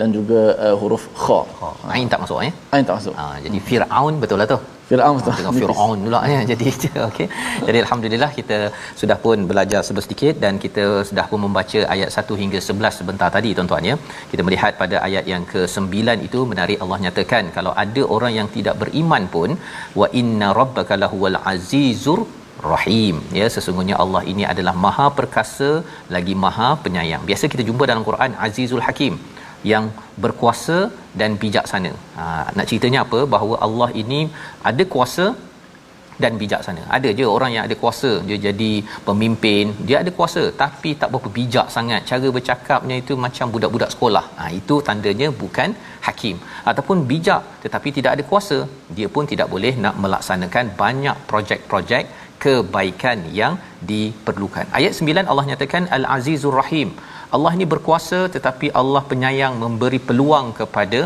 dan 0.00 0.08
juga 0.16 0.40
uh, 0.66 0.76
huruf 0.80 1.04
kha. 1.22 1.40
Ain 1.94 2.06
tak 2.12 2.20
masuk 2.22 2.38
ya? 2.46 2.52
Ain 2.74 2.84
tak 2.88 2.96
masuk. 2.98 3.14
Ah 3.22 3.34
jadi 3.44 3.58
Firaun 3.68 4.14
betul 4.22 4.38
lah 4.40 4.46
tu. 4.52 4.58
Firaun 4.88 5.14
betul. 5.18 5.34
Dengan 5.38 5.54
Firaun 5.60 5.98
pula 6.06 6.20
ya. 6.32 6.40
Jadi 6.50 6.66
okey. 7.08 7.26
Jadi 7.66 7.78
alhamdulillah 7.84 8.30
kita 8.38 8.58
sudah 9.00 9.16
pun 9.24 9.46
belajar 9.50 9.80
sedikit 9.88 10.34
dan 10.44 10.60
kita 10.64 10.84
sudah 11.10 11.24
pun 11.30 11.40
membaca 11.46 11.80
ayat 11.94 12.10
1 12.24 12.40
hingga 12.42 12.58
11 12.68 12.98
sebentar 13.00 13.28
tadi 13.36 13.52
tuan-tuan 13.58 13.88
ya. 13.90 13.96
Kita 14.32 14.44
melihat 14.48 14.74
pada 14.82 14.98
ayat 15.08 15.24
yang 15.32 15.44
ke-9 15.52 16.26
itu 16.28 16.40
menarik 16.52 16.78
Allah 16.84 16.98
nyatakan 17.06 17.46
kalau 17.56 17.74
ada 17.84 18.04
orang 18.16 18.34
yang 18.38 18.50
tidak 18.56 18.76
beriman 18.82 19.24
pun 19.34 19.50
wa 20.02 20.08
inna 20.22 20.50
rabbaka 20.60 20.96
lahuwal 21.04 21.38
azizur 21.54 22.20
Rahim 22.72 23.16
ya 23.38 23.46
sesungguhnya 23.54 23.94
Allah 24.02 24.20
ini 24.32 24.44
adalah 24.50 24.74
Maha 24.84 25.06
Perkasa 25.18 25.70
lagi 26.14 26.34
Maha 26.44 26.68
Penyayang. 26.84 27.22
Biasa 27.30 27.44
kita 27.52 27.62
jumpa 27.68 27.84
dalam 27.90 28.04
Quran 28.08 28.32
Azizul 28.46 28.84
Hakim 28.86 29.14
yang 29.70 29.84
berkuasa 30.24 30.78
dan 31.20 31.30
bijaksana. 31.42 31.92
Ha, 32.18 32.24
nak 32.56 32.66
ceritanya 32.70 33.00
apa? 33.06 33.20
Bahawa 33.34 33.56
Allah 33.66 33.88
ini 34.02 34.20
ada 34.70 34.84
kuasa 34.94 35.26
dan 36.22 36.32
bijaksana. 36.40 36.82
Ada 36.96 37.10
je 37.18 37.24
orang 37.36 37.50
yang 37.54 37.64
ada 37.66 37.76
kuasa, 37.82 38.10
dia 38.28 38.38
jadi 38.46 38.72
pemimpin, 39.08 39.72
dia 39.88 39.96
ada 40.02 40.10
kuasa 40.18 40.42
tapi 40.62 40.90
tak 41.00 41.10
berapa 41.12 41.30
bijak 41.38 41.68
sangat. 41.76 42.02
Cara 42.10 42.28
bercakapnya 42.36 42.96
itu 43.02 43.14
macam 43.26 43.48
budak-budak 43.54 43.92
sekolah. 43.94 44.24
Ha, 44.38 44.50
itu 44.60 44.76
tandanya 44.88 45.28
bukan 45.42 45.70
hakim. 46.08 46.38
Ataupun 46.72 47.06
bijak 47.12 47.42
tetapi 47.64 47.90
tidak 47.98 48.12
ada 48.16 48.24
kuasa, 48.32 48.58
dia 48.98 49.08
pun 49.14 49.26
tidak 49.32 49.48
boleh 49.54 49.74
nak 49.84 49.96
melaksanakan 50.04 50.66
banyak 50.82 51.16
projek-projek 51.32 52.06
kebaikan 52.44 53.18
yang 53.40 53.54
diperlukan. 53.90 54.66
Ayat 54.78 54.92
9 55.00 55.30
Allah 55.30 55.46
nyatakan 55.50 55.84
Al-Azizur 55.96 56.56
Rahim. 56.60 56.88
Allah 57.36 57.52
ini 57.56 57.66
berkuasa 57.72 58.18
tetapi 58.34 58.66
Allah 58.80 59.02
penyayang 59.10 59.54
memberi 59.62 60.00
peluang 60.08 60.48
kepada 60.58 61.00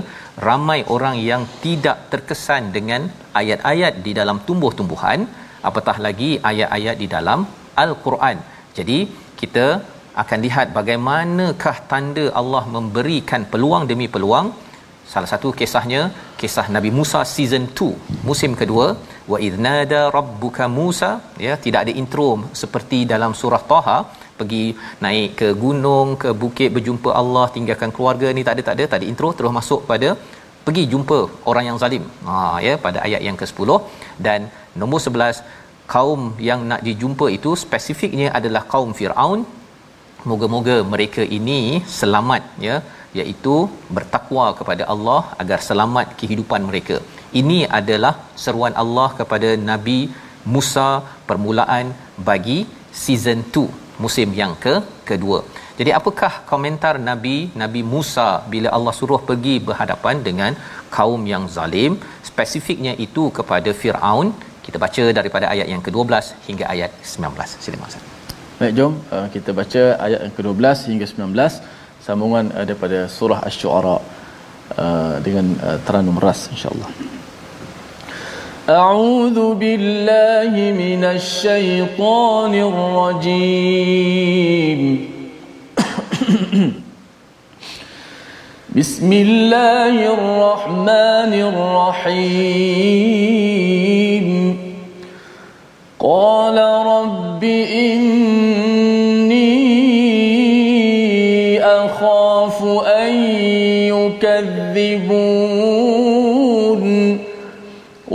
ramai 0.47 0.79
orang 0.95 1.17
yang 1.31 1.43
tidak 1.65 1.99
terkesan 2.13 2.65
dengan 2.77 3.03
ayat-ayat 3.41 3.95
di 4.07 4.13
dalam 4.21 4.39
tumbuh-tumbuhan 4.49 5.21
apatah 5.69 5.97
lagi 6.07 6.31
ayat-ayat 6.51 6.97
di 7.03 7.09
dalam 7.15 7.41
al-Quran. 7.85 8.39
Jadi 8.79 8.99
kita 9.41 9.67
akan 10.23 10.39
lihat 10.47 10.67
bagaimanakah 10.77 11.77
tanda 11.93 12.27
Allah 12.41 12.65
memberikan 12.77 13.43
peluang 13.53 13.85
demi 13.93 14.09
peluang. 14.15 14.49
Salah 15.13 15.31
satu 15.33 15.49
kisahnya 15.59 16.03
kisah 16.41 16.67
Nabi 16.77 16.91
Musa 16.99 17.21
season 17.35 17.65
2 17.81 18.27
musim 18.29 18.53
kedua. 18.61 18.87
Wa 19.33 19.39
idnada 19.47 20.01
rabbuka 20.17 20.65
Musa 20.79 21.11
ya 21.47 21.55
tidak 21.65 21.81
ada 21.85 21.93
intro 22.03 22.31
seperti 22.63 22.99
dalam 23.13 23.33
surah 23.41 23.63
Taha 23.73 23.99
pergi 24.41 24.65
naik 25.05 25.31
ke 25.41 25.49
gunung 25.65 26.09
ke 26.23 26.31
bukit 26.43 26.71
berjumpa 26.77 27.11
Allah 27.21 27.45
tinggalkan 27.55 27.93
keluarga 27.97 28.31
ni 28.37 28.45
tak 28.49 28.55
ada 28.57 28.65
tak 28.69 28.75
ada. 28.77 28.85
Tak 28.93 28.99
ada 29.01 29.07
intro 29.13 29.31
terus 29.39 29.55
masuk 29.59 29.83
pada 29.91 30.11
pergi 30.67 30.85
jumpa 30.93 31.19
orang 31.51 31.65
yang 31.69 31.79
zalim. 31.83 32.05
Ha 32.29 32.37
ya 32.67 32.75
pada 32.87 32.99
ayat 33.07 33.23
yang 33.29 33.39
ke-10 33.41 33.71
dan 34.27 34.41
nombor 34.81 35.01
11 35.09 35.45
kaum 35.95 36.23
yang 36.49 36.61
nak 36.71 36.81
dijumpa 36.89 37.27
itu 37.39 37.51
spesifiknya 37.65 38.29
adalah 38.39 38.63
kaum 38.75 38.93
Firaun. 39.01 39.43
Moga-moga 40.31 40.77
mereka 40.93 41.23
ini 41.39 41.61
selamat 41.99 42.43
ya 42.69 42.77
iaitu 43.21 43.57
bertakwa 43.97 44.47
kepada 44.59 44.85
Allah 44.93 45.21
agar 45.43 45.59
selamat 45.69 46.07
kehidupan 46.21 46.63
mereka. 46.71 46.97
Ini 47.41 47.59
adalah 47.79 48.15
seruan 48.45 48.75
Allah 48.83 49.09
kepada 49.21 49.51
Nabi 49.71 49.99
Musa 50.55 50.89
permulaan 51.29 51.87
bagi 52.29 52.59
season 53.05 53.41
2 53.55 53.86
musim 54.05 54.29
yang 54.41 54.53
ke 54.65 54.75
kedua. 55.11 55.39
Jadi 55.79 55.91
apakah 55.99 56.33
komentar 56.51 56.95
Nabi 57.09 57.37
Nabi 57.63 57.81
Musa 57.95 58.29
bila 58.53 58.69
Allah 58.77 58.95
suruh 58.99 59.21
pergi 59.29 59.57
berhadapan 59.69 60.17
dengan 60.29 60.53
kaum 60.97 61.23
yang 61.33 61.45
zalim? 61.57 61.95
Spesifiknya 62.31 62.93
itu 63.07 63.25
kepada 63.39 63.73
Firaun. 63.81 64.29
Kita 64.67 64.79
baca 64.85 65.05
daripada 65.19 65.47
ayat 65.55 65.67
yang 65.73 65.83
ke-12 65.87 66.13
hingga 66.49 66.65
ayat 66.75 66.93
19 67.03 67.65
silakan 67.65 67.91
Ustaz. 67.91 68.05
Baik 68.61 68.73
jom 68.79 68.95
uh, 69.17 69.27
kita 69.35 69.51
baca 69.61 69.83
ayat 70.07 70.21
yang 70.25 70.35
ke-12 70.39 70.65
hingga 70.93 71.07
19 71.13 71.61
sambungan 72.07 72.47
uh, 72.57 72.65
daripada 72.69 72.99
surah 73.19 73.41
asy-syu'ara 73.49 73.97
uh, 74.85 75.15
dengan 75.27 75.47
teranum 75.87 76.19
ras 76.25 76.41
insyaallah 76.55 77.16
أعوذ 78.69 79.55
بالله 79.55 80.51
من 80.75 81.05
الشيطان 81.05 82.55
الرجيم. 83.15 84.01
بسم 88.77 89.13
الله 89.13 90.15
الرحمن 90.15 91.33
الرحيم. 91.55 92.67
قال 95.99 96.59
رب 96.87 97.45
إني 97.45 98.27
أخاف 101.63 102.63
أن 102.83 103.15
يكذبون 103.95 105.26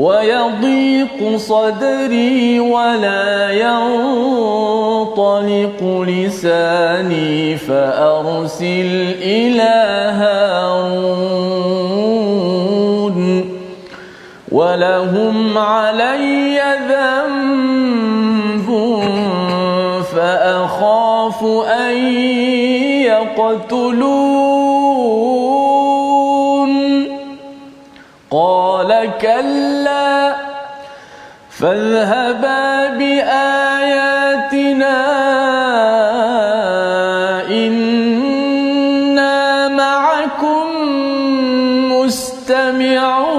ويضيق 0.02 1.38
صدري 1.38 2.60
ولا 2.60 3.52
ينطلق 3.52 5.24
لساني 6.08 7.58
فأرسل 7.58 9.16
إلى 9.22 9.78
هارون 10.22 11.12
ولهم 14.52 15.58
علي 15.58 16.62
ذنب 16.90 18.68
فأخاف 20.16 21.44
أن 21.68 21.98
يقتلون. 23.06 24.42
قال 28.32 29.10
كلا 29.22 29.81
فاذهبا 31.62 32.90
بآياتنا 32.98 34.62
إنا 37.52 39.38
معكم 39.68 40.68
مستمعون. 41.92 43.32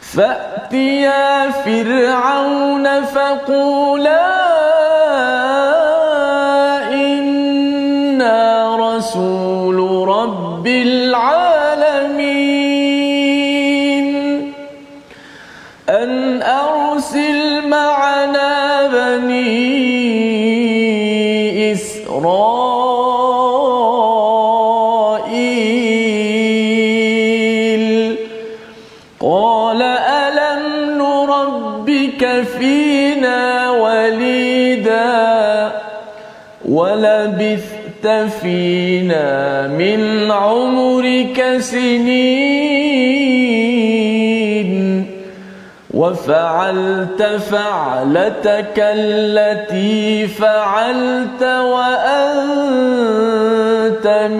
فأتيا 0.00 1.50
فرعون 1.50 2.86
فقولا 3.04 4.26
إنا 6.92 8.76
رسول 8.76 9.51
إسرائيل. 21.72 23.02
قال 29.20 29.82
ألم 29.82 30.62
نربك 30.98 32.42
فينا 32.58 33.70
وليدا؟ 33.70 35.72
ولبثت 36.68 38.06
فينا 38.42 39.66
من 39.66 40.30
عمرك 40.30 41.56
سنين. 41.58 42.81
وفعلت 45.93 47.21
فعلتك 47.51 48.77
التي 48.77 50.27
فعلت 50.27 51.43
وأنت 51.73 52.87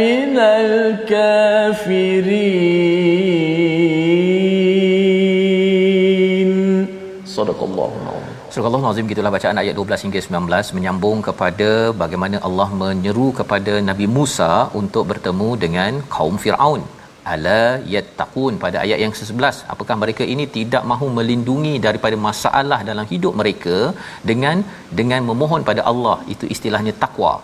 من 0.01 0.37
الكافرين 0.37 1.67
صدق 7.25 7.59
الله 7.63 7.91
العظيم 8.01 8.27
Surah 8.57 8.69
Allah 8.69 8.83
Nazim 8.89 9.05
gitulah 9.11 9.29
bacaan 9.33 9.57
ayat 9.61 9.75
12 9.77 10.05
hingga 10.05 10.19
19 10.25 10.75
menyambung 10.77 11.17
kepada 11.27 11.69
bagaimana 12.01 12.37
Allah 12.47 12.69
menyeru 12.81 13.27
kepada 13.39 13.73
Nabi 13.89 14.05
Musa 14.15 14.51
untuk 14.79 15.03
bertemu 15.11 15.49
dengan 15.63 15.91
kaum 16.15 16.35
Firaun. 16.43 16.81
Ala 17.32 17.60
yattaqun 17.94 18.54
pada 18.64 18.76
ayat 18.84 18.98
yang 19.02 19.12
ke-11 19.14 19.56
apakah 19.72 19.96
mereka 20.02 20.24
ini 20.34 20.44
tidak 20.56 20.82
mahu 20.92 21.06
melindungi 21.18 21.74
daripada 21.86 22.16
masalah 22.28 22.80
dalam 22.90 23.06
hidup 23.12 23.34
mereka 23.40 23.76
dengan 24.30 24.58
dengan 25.00 25.22
memohon 25.30 25.64
pada 25.70 25.84
Allah? 25.92 26.16
Itu 26.34 26.46
istilahnya 26.54 26.94
takwa 27.04 27.34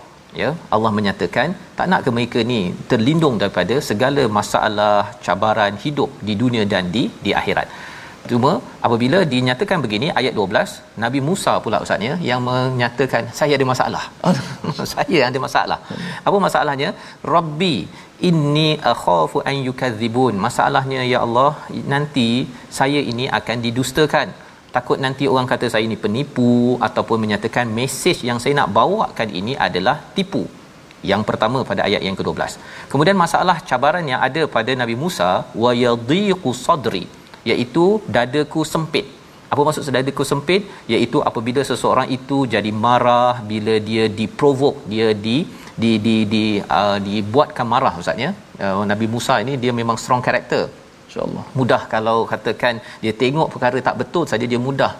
ya. 0.40 0.50
Allah 0.76 0.90
menyatakan 0.98 1.48
tak 1.78 1.86
nak 1.92 2.02
ke 2.06 2.12
mereka 2.16 2.40
ni 2.52 2.60
terlindung 2.90 3.36
daripada 3.42 3.76
segala 3.90 4.24
masalah 4.38 4.98
cabaran 5.26 5.76
hidup 5.84 6.10
di 6.28 6.36
dunia 6.42 6.64
dan 6.74 6.86
di 6.96 7.04
di 7.26 7.32
akhirat 7.40 7.68
Cuma 8.30 8.52
apabila 8.86 9.18
dinyatakan 9.32 9.78
begini 9.84 10.08
ayat 10.20 10.32
12 10.38 11.02
Nabi 11.04 11.20
Musa 11.28 11.52
pula 11.64 11.78
ustaznya 11.84 12.14
yang 12.28 12.40
menyatakan 12.48 13.24
saya 13.38 13.52
ada 13.58 13.66
masalah. 13.72 14.04
saya 14.92 15.20
ada 15.28 15.38
masalah. 15.46 15.78
Apa 16.28 16.36
masalahnya? 16.46 16.90
Rabbi 17.34 17.76
inni 18.30 18.68
akhafu 18.92 19.40
an 19.50 19.56
yukadzibun. 19.68 20.36
Masalahnya 20.46 21.02
ya 21.12 21.20
Allah 21.26 21.50
nanti 21.94 22.28
saya 22.80 23.02
ini 23.12 23.26
akan 23.40 23.58
didustakan. 23.66 24.28
Takut 24.76 24.98
nanti 25.04 25.24
orang 25.32 25.48
kata 25.52 25.66
saya 25.72 25.84
ini 25.88 25.96
penipu 26.04 26.52
ataupun 26.88 27.18
menyatakan 27.24 27.66
mesej 27.78 28.18
yang 28.28 28.38
saya 28.42 28.54
nak 28.60 28.72
bawakan 28.78 29.28
ini 29.40 29.54
adalah 29.68 29.96
tipu. 30.16 30.42
Yang 31.10 31.22
pertama 31.28 31.58
pada 31.70 31.82
ayat 31.88 32.02
yang 32.06 32.16
ke-12. 32.18 32.58
Kemudian 32.92 33.16
masalah 33.24 33.56
cabaran 33.68 34.06
yang 34.12 34.20
ada 34.28 34.42
pada 34.56 34.72
Nabi 34.80 34.96
Musa 35.02 35.30
wa 35.62 35.72
yadhiqu 35.84 36.50
sadri 36.66 37.04
iaitu 37.50 37.86
dadaku 38.16 38.62
sempit. 38.72 39.06
Apa 39.52 39.60
maksud 39.66 39.92
dadaku 39.96 40.24
sempit? 40.30 40.62
Iaitu 40.92 41.18
apabila 41.28 41.62
seseorang 41.70 42.08
itu 42.16 42.38
jadi 42.54 42.70
marah 42.84 43.34
bila 43.50 43.74
dia 43.88 44.04
diprovoke, 44.20 44.80
dia 44.92 45.08
di 45.26 45.36
di 45.82 45.92
di 46.06 46.16
di 46.32 46.44
uh, 46.80 46.98
dibuatkan 47.06 47.66
marah 47.72 47.94
ustaz 48.02 48.24
ya. 48.26 48.30
Uh, 48.64 48.84
Nabi 48.92 49.06
Musa 49.14 49.36
ini 49.44 49.54
dia 49.62 49.74
memang 49.80 49.98
strong 50.02 50.24
character. 50.26 50.62
insyaallah 51.08 51.44
Mudah 51.58 51.82
kalau 51.94 52.18
katakan 52.32 52.74
dia 53.04 53.12
tengok 53.22 53.48
perkara 53.54 53.78
tak 53.88 53.96
betul 54.00 54.24
saja 54.32 54.46
dia 54.52 54.60
mudah 54.68 54.92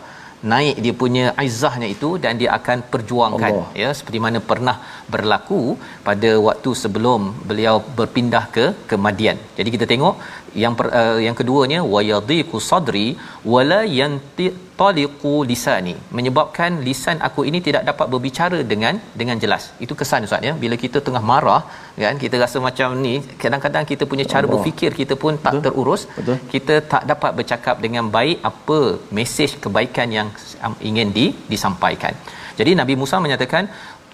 naik 0.53 0.77
dia 0.85 0.95
punya 1.03 1.25
aizahnya 1.43 1.89
itu 1.95 2.11
dan 2.25 2.39
dia 2.41 2.51
akan 2.59 2.79
perjuangkan 2.93 3.53
Allah. 3.55 3.69
ya 3.83 3.89
seperti 3.99 4.19
mana 4.25 4.39
pernah 4.51 4.77
berlaku 5.13 5.61
pada 6.09 6.31
waktu 6.47 6.71
sebelum 6.83 7.21
beliau 7.49 7.77
berpindah 7.99 8.45
ke 8.57 8.67
ke 8.91 8.97
Madian. 9.05 9.39
Jadi 9.59 9.69
kita 9.75 9.87
tengok 9.93 10.15
yang 10.63 10.75
per, 10.79 10.87
uh, 11.01 11.19
yang 11.27 11.37
keduanya 11.41 11.81
wayadhiqu 11.95 12.57
sadri 12.69 13.07
wala 13.53 13.81
yantaliqu 13.99 15.33
lisani 15.51 15.95
menyebabkan 16.19 16.81
lisan 16.87 17.19
aku 17.29 17.43
ini 17.51 17.61
tidak 17.67 17.83
dapat 17.91 18.07
berbicara 18.15 18.59
dengan 18.73 18.95
dengan 19.21 19.37
jelas. 19.45 19.65
Itu 19.87 19.97
kesan 20.01 20.27
ustaz 20.29 20.49
ya 20.49 20.55
bila 20.65 20.79
kita 20.85 21.01
tengah 21.09 21.25
marah 21.33 21.63
kan 22.05 22.19
kita 22.25 22.37
rasa 22.45 22.61
macam 22.69 22.99
ni 23.05 23.15
kadang-kadang 23.45 23.87
kita 23.93 24.07
punya 24.13 24.27
cara 24.33 24.45
Allah. 24.45 24.53
berfikir 24.55 24.91
kita 25.01 25.17
pun 25.25 25.35
tak 25.47 25.55
Betul. 25.55 25.65
terurus. 25.67 26.05
Betul. 26.19 26.39
Kita 26.55 26.77
tak 26.95 27.05
dapat 27.13 27.33
bercakap 27.41 27.79
dengan 27.87 28.07
baik 28.19 28.39
apa 28.51 28.81
mesej 29.19 29.53
kebaikan 29.67 30.11
yang 30.19 30.31
um, 30.67 30.77
ingin 30.91 31.11
di, 31.19 31.27
disampaikan. 31.55 32.15
Jadi 32.59 32.73
Nabi 32.81 32.95
Musa 33.01 33.17
menyatakan 33.25 33.65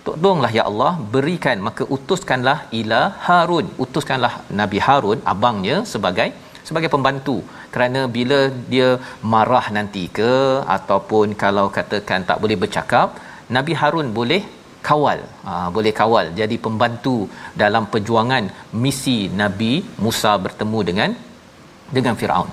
tolonglah 0.07 0.51
ya 0.59 0.65
Allah 0.71 0.93
berikan 1.15 1.59
maka 1.67 1.83
utuskanlah 1.97 2.59
ila 2.81 3.01
Harun. 3.27 3.67
Utuskanlah 3.85 4.35
Nabi 4.61 4.79
Harun 4.87 5.21
abangnya 5.33 5.77
sebagai 5.93 6.29
sebagai 6.69 6.91
pembantu. 6.95 7.37
Kerana 7.75 8.01
bila 8.17 8.41
dia 8.73 8.89
marah 9.33 9.67
nanti 9.77 10.05
ke 10.19 10.33
ataupun 10.77 11.37
kalau 11.45 11.67
katakan 11.79 12.23
tak 12.31 12.41
boleh 12.43 12.59
bercakap 12.65 13.09
Nabi 13.57 13.73
Harun 13.81 14.09
boleh 14.19 14.43
kawal. 14.89 15.21
Ha, 15.47 15.53
boleh 15.77 15.93
kawal 16.01 16.27
jadi 16.41 16.57
pembantu 16.67 17.17
dalam 17.63 17.85
perjuangan 17.93 18.45
misi 18.85 19.19
Nabi 19.43 19.73
Musa 20.05 20.33
bertemu 20.47 20.81
dengan 20.91 21.11
dengan 21.97 22.15
Firaun 22.21 22.51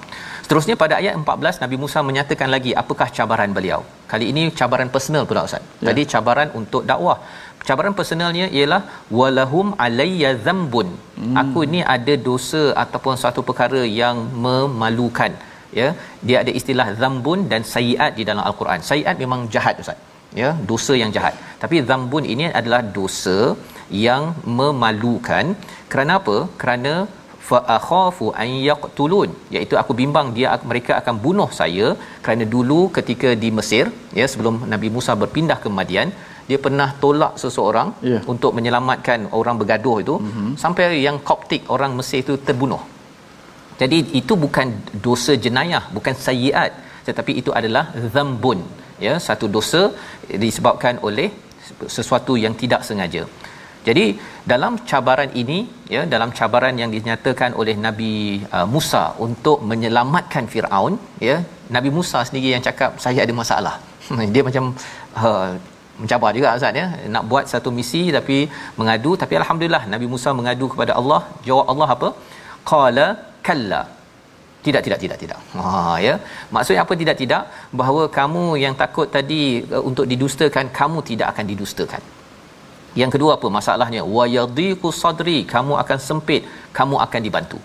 Seterusnya 0.51 0.75
pada 0.81 0.95
ayat 1.01 1.13
14 1.19 1.61
Nabi 1.63 1.75
Musa 1.81 1.99
menyatakan 2.07 2.49
lagi 2.53 2.71
apakah 2.81 3.05
cabaran 3.17 3.51
beliau. 3.57 3.77
Kali 4.11 4.25
ini 4.31 4.41
cabaran 4.59 4.89
personal 4.95 5.23
pula 5.29 5.41
Ustaz. 5.47 5.63
Ya. 5.63 5.85
Tadi 5.87 6.01
cabaran 6.13 6.49
untuk 6.59 6.81
dakwah. 6.89 7.15
Cabaran 7.67 7.93
personalnya 7.99 8.47
ialah 8.57 8.81
walahum 9.19 9.67
alayya 9.85 10.31
dzambun. 10.45 10.89
Hmm. 11.19 11.39
Aku 11.41 11.59
ini 11.67 11.81
ada 11.95 12.15
dosa 12.27 12.63
ataupun 12.83 13.15
satu 13.23 13.43
perkara 13.49 13.81
yang 14.01 14.17
memalukan. 14.45 15.31
Ya, 15.79 15.87
dia 16.27 16.37
ada 16.43 16.51
istilah 16.59 16.87
dzambun 16.99 17.47
dan 17.53 17.63
sayiat 17.73 18.11
di 18.19 18.25
dalam 18.29 18.43
al-Quran. 18.49 18.83
Sayiat 18.89 19.15
memang 19.23 19.47
jahat 19.55 19.79
Ustaz. 19.85 19.99
Ya, 20.41 20.51
dosa 20.71 20.95
yang 21.03 21.13
jahat. 21.15 21.35
Tapi 21.63 21.77
dzambun 21.87 22.27
ini 22.33 22.51
adalah 22.61 22.81
dosa 22.99 23.39
yang 24.07 24.35
memalukan. 24.59 25.55
Kerana 25.93 26.13
apa? 26.19 26.37
Kerana 26.63 26.93
fa 27.51 27.59
akhafu 27.75 28.25
an 28.43 28.49
yaqtulun 28.69 29.29
iaitu 29.55 29.75
aku 29.81 29.93
bimbang 30.01 30.27
dia 30.37 30.57
mereka 30.71 30.91
akan 30.99 31.15
bunuh 31.25 31.49
saya 31.59 31.87
kerana 32.23 32.45
dulu 32.55 32.79
ketika 32.97 33.29
di 33.43 33.49
Mesir 33.57 33.85
ya 34.19 34.25
sebelum 34.33 34.57
Nabi 34.73 34.89
Musa 34.95 35.15
berpindah 35.23 35.57
ke 35.63 35.71
Madian 35.79 36.11
dia 36.49 36.59
pernah 36.65 36.87
tolak 37.03 37.33
seseorang 37.43 37.89
yeah. 38.11 38.21
untuk 38.33 38.51
menyelamatkan 38.57 39.19
orang 39.39 39.55
bergaduh 39.61 39.97
itu 40.03 40.15
mm-hmm. 40.25 40.49
sampai 40.63 40.85
yang 41.07 41.17
Koptik 41.29 41.63
orang 41.75 41.91
Mesir 41.99 42.19
itu 42.25 42.35
terbunuh 42.47 42.81
jadi 43.81 43.99
itu 44.21 44.33
bukan 44.45 44.67
dosa 45.07 45.35
jenayah 45.45 45.83
bukan 45.97 46.15
sayiat 46.25 46.71
tetapi 47.07 47.31
itu 47.41 47.51
adalah 47.59 47.85
zambun 48.15 48.59
ya 49.05 49.13
satu 49.27 49.45
dosa 49.55 49.81
disebabkan 50.43 50.97
oleh 51.07 51.29
sesuatu 51.95 52.33
yang 52.43 52.53
tidak 52.61 52.81
sengaja 52.87 53.23
jadi 53.87 54.05
dalam 54.51 54.73
cabaran 54.89 55.29
ini 55.41 55.59
ya 55.93 56.01
dalam 56.13 56.29
cabaran 56.39 56.75
yang 56.81 56.91
dinyatakan 56.95 57.51
oleh 57.61 57.75
Nabi 57.85 58.13
uh, 58.55 58.67
Musa 58.73 59.03
untuk 59.25 59.57
menyelamatkan 59.71 60.45
Firaun 60.53 60.95
ya 61.27 61.37
Nabi 61.75 61.89
Musa 61.97 62.19
sendiri 62.27 62.49
yang 62.55 62.63
cakap 62.67 63.01
saya 63.05 63.19
ada 63.25 63.33
masalah. 63.41 63.75
Dia 64.33 64.43
macam 64.49 64.65
uh, 65.23 65.49
mencabar 66.01 66.31
juga 66.37 66.53
Ustaz 66.59 66.81
ya. 66.81 66.85
Nak 67.15 67.25
buat 67.31 67.45
satu 67.53 67.71
misi 67.79 68.03
tapi 68.17 68.37
mengadu 68.81 69.13
tapi 69.23 69.33
alhamdulillah 69.41 69.83
Nabi 69.95 70.09
Musa 70.13 70.29
mengadu 70.41 70.67
kepada 70.75 70.93
Allah. 71.01 71.21
Jawab 71.49 71.65
Allah 71.73 71.89
apa? 71.97 72.09
Qala 72.71 73.07
kalla. 73.49 73.83
Tidak 74.65 74.81
tidak 74.85 74.99
tidak 75.03 75.17
tidak. 75.21 75.39
Ha 75.57 75.97
ya. 76.07 76.15
Maksudnya 76.55 76.81
apa 76.85 76.93
tidak 77.03 77.17
tidak? 77.21 77.43
Bahawa 77.79 78.03
kamu 78.19 78.45
yang 78.65 78.77
takut 78.83 79.09
tadi 79.19 79.43
uh, 79.75 79.83
untuk 79.91 80.05
didustakan 80.13 80.67
kamu 80.81 80.99
tidak 81.11 81.29
akan 81.33 81.45
didustakan 81.53 82.03
yang 82.99 83.11
kedua 83.13 83.31
apa 83.37 83.47
masalahnya? 83.57 84.01
Wayadhiqu 84.17 84.89
sadri 85.01 85.37
kamu 85.53 85.73
akan 85.83 85.99
sempit 86.07 86.43
kamu 86.77 86.95
akan 87.05 87.21
dibantu. 87.27 87.59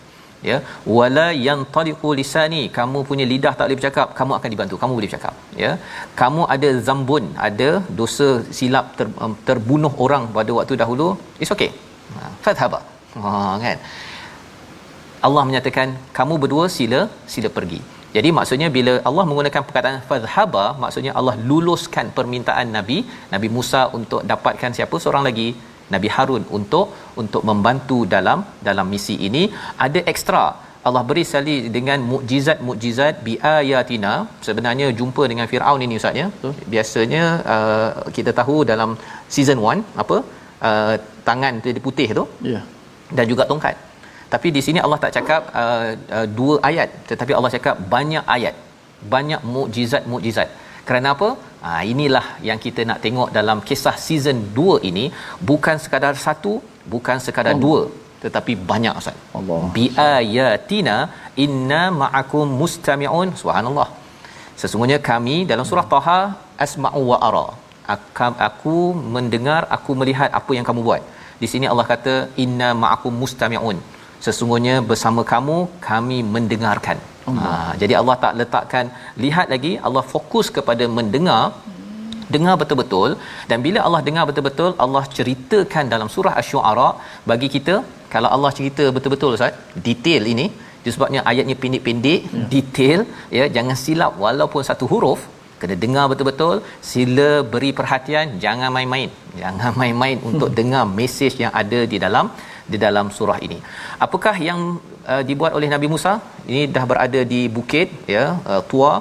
Ya? 0.48 0.56
Wala 0.96 1.26
yantaliqu 1.46 2.08
lisani 2.18 2.62
kamu 2.78 2.98
punya 3.08 3.24
lidah 3.32 3.52
tak 3.58 3.64
boleh 3.66 3.78
bercakap 3.80 4.08
kamu 4.18 4.32
akan 4.38 4.48
dibantu 4.54 4.74
kamu 4.82 4.92
boleh 4.98 5.08
bercakap. 5.10 5.34
Ya? 5.64 5.72
Kamu 6.20 6.44
ada 6.54 6.70
zambun 6.88 7.24
ada 7.48 7.70
dosa 8.00 8.28
silap 8.58 8.94
ter, 8.98 9.08
terbunuh 9.48 9.92
orang 10.06 10.26
pada 10.38 10.52
waktu 10.58 10.78
dahulu 10.82 11.08
it's 11.42 11.54
okay. 11.56 11.70
Ha, 12.16 12.28
fathaba 12.44 12.80
ha 13.24 13.32
kan? 13.64 13.78
Allah 15.26 15.42
menyatakan 15.48 15.88
kamu 16.18 16.34
berdua 16.42 16.64
sila 16.78 17.00
sila 17.34 17.48
pergi 17.58 17.80
jadi 18.16 18.28
maksudnya 18.38 18.68
bila 18.76 18.92
Allah 19.08 19.24
menggunakan 19.28 19.62
perkataan 19.68 19.96
fadhhaba 20.10 20.64
maksudnya 20.82 21.12
Allah 21.18 21.34
luluskan 21.48 22.06
permintaan 22.18 22.68
Nabi 22.76 22.98
Nabi 23.34 23.48
Musa 23.56 23.82
untuk 23.98 24.22
dapatkan 24.32 24.72
siapa 24.78 24.98
seorang 25.04 25.26
lagi? 25.30 25.48
Nabi 25.94 26.08
Harun 26.14 26.44
untuk 26.58 26.86
untuk 27.22 27.42
membantu 27.48 27.98
dalam 28.14 28.38
dalam 28.68 28.86
misi 28.94 29.16
ini. 29.28 29.42
Ada 29.86 30.00
ekstra. 30.12 30.44
Allah 30.88 31.02
beri 31.08 31.22
sekali 31.28 31.54
dengan 31.76 31.98
mukjizat-mukjizat 32.10 33.14
bi 33.26 33.32
ayatina 33.54 34.12
sebenarnya 34.46 34.86
jumpa 34.98 35.22
dengan 35.30 35.46
Firaun 35.52 35.82
ini 35.86 35.96
ustaz 36.00 36.20
ya. 36.22 36.26
Biasanya 36.74 37.24
uh, 37.54 37.90
kita 38.16 38.32
tahu 38.40 38.56
dalam 38.70 38.92
season 39.34 39.60
1 39.74 40.02
apa 40.02 40.16
uh, 40.68 40.94
tangan 41.28 41.54
tu 41.64 41.74
putih 41.88 42.08
tu. 42.20 42.24
Ya. 42.50 42.52
Yeah. 42.54 42.64
dan 43.16 43.24
juga 43.32 43.42
tongkat 43.50 43.74
tapi 44.34 44.48
di 44.56 44.60
sini 44.66 44.78
Allah 44.84 44.98
tak 45.04 45.12
cakap 45.16 45.42
uh, 45.62 45.90
uh, 46.16 46.26
dua 46.38 46.54
ayat. 46.68 46.88
Tetapi 47.10 47.32
Allah 47.38 47.50
cakap 47.56 47.76
banyak 47.94 48.24
ayat. 48.36 48.54
Banyak 49.14 49.40
mukjizat-mukjizat 49.54 50.48
kerana 50.88 51.08
apa? 51.14 51.28
Ha, 51.64 51.70
inilah 51.92 52.26
yang 52.48 52.58
kita 52.64 52.80
nak 52.88 52.98
tengok 53.04 53.28
dalam 53.36 53.58
kisah 53.68 53.94
season 54.06 54.38
2 54.58 54.88
ini. 54.90 55.04
Bukan 55.50 55.76
sekadar 55.84 56.14
satu 56.26 56.52
bukan 56.94 57.16
sekadar 57.24 57.52
Allah. 57.54 57.64
dua. 57.66 57.80
Tetapi 58.24 58.52
banyak 58.70 58.94
ustaz. 59.00 59.16
Allah. 59.38 59.60
Bi 59.76 59.84
ayatina 60.10 60.96
inna 61.44 61.82
ma'akum 62.02 62.46
mustami'un. 62.62 63.30
Subhanallah. 63.40 63.88
Sesungguhnya 64.60 64.98
kami 65.10 65.36
dalam 65.50 65.66
surah 65.70 65.86
taha 65.94 66.20
asma'u 66.66 67.02
wa 67.12 67.18
ara. 67.28 67.46
Aku 68.48 68.76
mendengar 69.16 69.60
aku 69.76 69.90
melihat 70.00 70.30
apa 70.40 70.52
yang 70.58 70.66
kamu 70.68 70.82
buat. 70.88 71.02
Di 71.42 71.48
sini 71.52 71.66
Allah 71.72 71.86
kata 71.92 72.14
inna 72.44 72.68
ma'akum 72.82 73.14
mustami'un 73.22 73.78
sesungguhnya 74.24 74.74
bersama 74.90 75.22
kamu 75.32 75.58
kami 75.88 76.18
mendengarkan. 76.34 76.98
Ha, 77.26 77.48
jadi 77.80 77.94
Allah 78.00 78.16
tak 78.24 78.34
letakkan 78.40 78.86
lihat 79.24 79.46
lagi 79.54 79.72
Allah 79.86 80.04
fokus 80.12 80.46
kepada 80.56 80.84
mendengar 80.98 81.42
dengar 82.34 82.54
betul-betul. 82.60 83.10
Dan 83.50 83.58
bila 83.66 83.80
Allah 83.86 84.00
dengar 84.08 84.24
betul-betul 84.30 84.70
Allah 84.84 85.04
ceritakan 85.16 85.84
dalam 85.94 86.08
surah 86.14 86.34
asy-syu'ara 86.40 86.88
bagi 87.30 87.48
kita 87.56 87.76
kalau 88.14 88.28
Allah 88.36 88.50
cerita 88.58 88.84
betul-betul 88.96 89.36
Ustaz 89.36 89.54
detail 89.86 90.24
ini 90.34 90.46
disebabnya 90.84 91.20
ayatnya 91.30 91.56
pendek-pendek 91.62 92.20
ya. 92.24 92.44
detail 92.54 93.00
ya 93.38 93.46
jangan 93.56 93.78
silap. 93.84 94.12
Walaupun 94.24 94.62
satu 94.70 94.86
huruf 94.92 95.22
kena 95.60 95.74
dengar 95.84 96.04
betul-betul 96.12 96.56
sila 96.90 97.30
beri 97.52 97.70
perhatian 97.78 98.26
jangan 98.44 98.70
main-main. 98.76 99.10
Jangan 99.42 99.72
main-main 99.82 100.18
untuk 100.30 100.50
dengar 100.60 100.84
mesej 100.98 101.34
yang 101.44 101.54
ada 101.62 101.80
di 101.94 102.00
dalam 102.06 102.28
di 102.72 102.78
dalam 102.84 103.06
surah 103.16 103.38
ini. 103.46 103.58
Apakah 104.06 104.34
yang 104.48 104.60
uh, 105.12 105.22
dibuat 105.28 105.52
oleh 105.58 105.68
Nabi 105.74 105.88
Musa? 105.94 106.12
Ini 106.50 106.62
dah 106.76 106.84
berada 106.90 107.20
di 107.32 107.40
bukit 107.56 107.88
ya, 108.14 108.24
uh, 108.52 108.62
tua, 108.70 108.92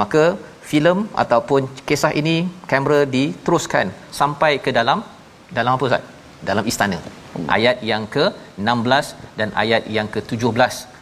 maka 0.00 0.24
filem 0.70 0.98
ataupun 1.22 1.68
kisah 1.88 2.12
ini 2.20 2.36
kamera 2.70 3.00
diteruskan 3.16 3.86
sampai 4.20 4.52
ke 4.64 4.72
dalam 4.78 5.00
dalam 5.56 5.72
apa 5.76 5.84
Ustaz? 5.90 6.04
Dalam 6.48 6.64
istana. 6.72 6.98
Ayat 7.56 7.76
yang 7.90 8.02
ke-16 8.14 9.06
dan 9.38 9.48
ayat 9.62 9.82
yang 9.96 10.08
ke-17 10.14 10.94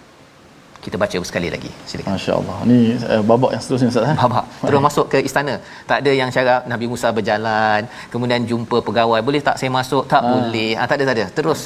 kita 0.85 0.97
baca 1.03 1.19
sekali 1.29 1.49
lagi. 1.55 1.71
Silakan. 1.89 2.11
masya-Allah. 2.19 2.57
Ni 2.71 2.79
uh, 2.99 3.23
babak 3.31 3.51
yang 3.55 3.63
seterusnya 3.65 3.89
ustaz 3.93 4.11
eh? 4.11 4.17
Babak. 4.23 4.45
Terus 4.67 4.81
masuk 4.87 5.07
ke 5.13 5.19
istana. 5.29 5.55
Tak 5.91 5.99
ada 6.03 6.13
yang 6.21 6.31
cara 6.37 6.55
Nabi 6.73 6.87
Musa 6.93 7.09
berjalan 7.19 7.87
kemudian 8.13 8.43
jumpa 8.51 8.83
pegawai. 8.89 9.21
Boleh 9.29 9.41
tak 9.49 9.57
saya 9.63 9.71
masuk? 9.79 10.11
Tak 10.15 10.23
ha. 10.27 10.31
boleh. 10.33 10.71
Ah 10.81 10.87
tak 10.91 10.99
ada 10.99 11.05
tak 11.11 11.17
ada. 11.19 11.27
Terus 11.39 11.61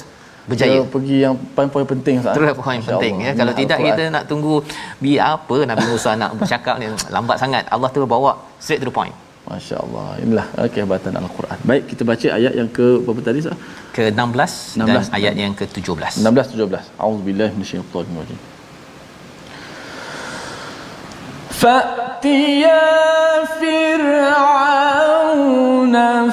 berjaya. 0.49 0.79
Dia 0.81 0.91
pergi 0.95 1.17
yang 1.25 1.35
poin-poin 1.55 1.85
penting 1.93 2.15
Ustaz. 2.21 2.35
Terus 2.37 2.53
poin 2.57 2.79
penting 2.89 3.13
ya. 3.25 3.31
Kalau 3.39 3.53
tidak 3.61 3.77
kita 3.87 4.03
nak 4.15 4.23
tunggu 4.31 4.53
bi 5.03 5.11
apa 5.33 5.57
Nabi 5.71 5.83
Musa 5.91 6.11
nak 6.21 6.31
bercakap 6.39 6.75
ni 6.81 6.85
lambat 7.15 7.37
sangat. 7.43 7.63
Allah 7.75 7.89
terus 7.93 8.07
bawa 8.15 8.31
straight 8.63 8.81
to 8.83 8.87
the 8.89 8.95
point. 8.99 9.15
Masya-Allah. 9.49 10.07
Inilah 10.23 10.45
kehebatan 10.73 11.11
Al-Quran. 11.17 11.57
Baik, 11.69 11.83
kita 11.91 12.01
baca 12.05 12.27
ayat 12.37 12.53
yang 12.59 12.69
ke 12.77 12.87
berapa 13.03 13.21
tadi 13.25 13.37
Ustaz? 13.43 13.57
Ke-16 13.97 14.51
dan 14.79 14.87
ayat 15.17 15.33
yang 15.43 15.53
ke-17. 15.59 16.11
16 16.21 16.55
17. 16.55 17.01
A'udzubillahi 17.01 17.51
minasyaitonir 17.57 18.17
rajim. 18.21 18.39
فأتيا 21.61 22.89
فرعون 23.61 24.35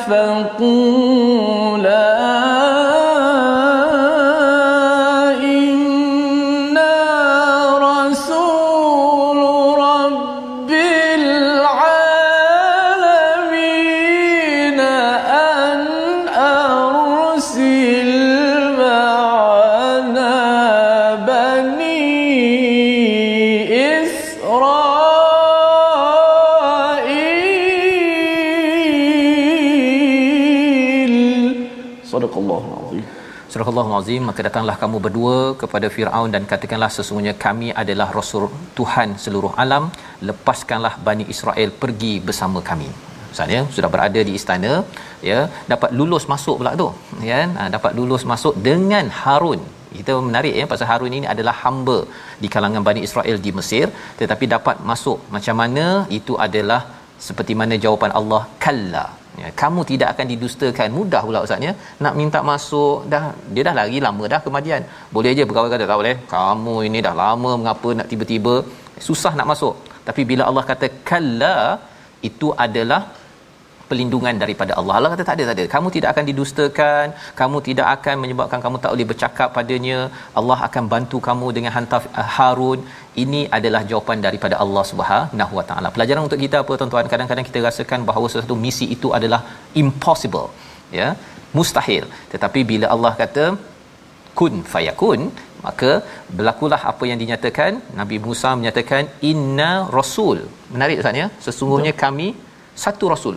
فقولا 0.09 2.09
Surah 33.53 33.89
Azim 33.97 34.21
maka 34.27 34.41
datanglah 34.45 34.75
kamu 34.81 34.97
berdua 35.05 35.35
kepada 35.61 35.87
Firaun 35.95 36.29
dan 36.35 36.43
katakanlah 36.51 36.87
sesungguhnya 36.95 37.33
kami 37.43 37.67
adalah 37.81 38.07
rasul 38.15 38.43
Tuhan 38.77 39.09
seluruh 39.23 39.51
alam. 39.63 39.83
Lepaskanlah 40.27 40.93
Bani 41.07 41.25
Israel 41.33 41.69
pergi 41.83 42.13
bersama 42.27 42.59
kami. 42.69 42.89
Misalnya 43.29 43.59
sudah 43.75 43.89
berada 43.93 44.19
di 44.29 44.33
istana 44.39 44.73
ya 45.29 45.39
dapat 45.73 45.93
lulus 45.99 46.25
masuk 46.33 46.57
pula 46.61 46.73
tu 46.81 46.89
ya 47.29 47.39
ha, 47.59 47.69
dapat 47.77 47.93
lulus 47.99 48.25
masuk 48.33 48.57
dengan 48.69 49.05
Harun. 49.21 49.61
Kita 49.97 50.17
menarik 50.29 50.55
ya 50.59 50.65
pasal 50.73 50.89
Harun 50.91 51.13
ini 51.21 51.29
adalah 51.35 51.55
hamba 51.63 51.99
di 52.43 52.49
kalangan 52.55 52.81
Bani 52.89 53.03
Israel 53.09 53.37
di 53.47 53.53
Mesir. 53.59 53.87
Tetapi 54.21 54.47
dapat 54.57 54.77
masuk 54.91 55.19
macam 55.35 55.57
mana? 55.63 55.85
Itu 56.19 56.35
adalah 56.47 56.83
seperti 57.27 57.53
mana 57.61 57.77
jawapan 57.85 58.13
Allah? 58.21 58.43
Kalla 58.65 59.07
ya, 59.41 59.47
kamu 59.61 59.81
tidak 59.91 60.07
akan 60.13 60.25
didustakan 60.34 60.89
mudah 60.97 61.21
pula 61.27 61.41
ustaznya 61.45 61.71
nak 62.03 62.13
minta 62.19 62.41
masuk 62.51 62.97
dah 63.13 63.23
dia 63.53 63.63
dah 63.67 63.75
lari 63.79 63.99
lama 64.07 64.23
dah 64.34 64.39
ke 64.45 64.51
Madian 64.57 64.84
boleh 65.15 65.31
aja 65.34 65.45
pegawai 65.49 65.71
kata 65.73 65.88
tak 65.91 65.99
boleh 66.01 66.15
kamu 66.36 66.75
ini 66.89 67.01
dah 67.07 67.15
lama 67.23 67.51
mengapa 67.61 67.89
nak 67.99 68.09
tiba-tiba 68.13 68.55
susah 69.07 69.34
nak 69.39 69.49
masuk 69.53 69.75
tapi 70.07 70.21
bila 70.31 70.45
Allah 70.49 70.65
kata 70.71 70.88
kalla 71.11 71.57
itu 72.29 72.49
adalah 72.65 73.01
pelindungan 73.93 74.36
daripada 74.43 74.71
Allah. 74.79 74.93
Allah 74.97 75.09
kata 75.13 75.23
tak 75.29 75.36
ada 75.38 75.43
tak 75.49 75.55
ada. 75.57 75.65
Kamu 75.73 75.88
tidak 75.95 76.09
akan 76.13 76.25
didustakan, 76.29 77.05
kamu 77.39 77.57
tidak 77.67 77.88
akan 77.95 78.15
menyebabkan 78.23 78.59
kamu 78.65 78.77
tak 78.84 78.91
boleh 78.93 79.07
bercakap 79.11 79.49
padanya. 79.57 79.99
Allah 80.39 80.57
akan 80.67 80.84
bantu 80.93 81.17
kamu 81.27 81.47
dengan 81.57 81.71
hantar 81.77 82.01
uh, 82.21 82.29
Harun. 82.36 82.79
Ini 83.22 83.41
adalah 83.57 83.82
jawapan 83.89 84.20
daripada 84.26 84.55
Allah 84.64 84.84
Subhanahu 84.91 85.53
Wa 85.59 85.66
Taala. 85.70 85.89
Pelajaran 85.95 86.22
untuk 86.28 86.39
kita 86.45 86.57
apa 86.64 86.74
tuan-tuan? 86.80 87.07
Kadang-kadang 87.14 87.45
kita 87.49 87.59
rasakan 87.68 88.01
bahawa 88.09 88.28
sesuatu 88.34 88.57
misi 88.66 88.86
itu 88.95 89.09
adalah 89.18 89.41
impossible. 89.84 90.47
Ya, 90.99 91.09
mustahil. 91.57 92.05
Tetapi 92.34 92.61
bila 92.72 92.88
Allah 92.95 93.14
kata 93.22 93.45
kun 94.39 94.53
fayakun, 94.74 95.22
maka 95.66 95.91
berlakulah 96.38 96.82
apa 96.91 97.03
yang 97.09 97.20
dinyatakan 97.24 97.72
Nabi 97.99 98.18
Musa 98.26 98.49
menyatakan 98.59 99.03
inna 99.32 99.72
rasul 99.97 100.39
menarik 100.74 101.01
ustaz 101.01 101.22
ya 101.22 101.28
sesungguhnya 101.45 101.93
kami 102.03 102.28
satu 102.84 103.07
rasul 103.14 103.36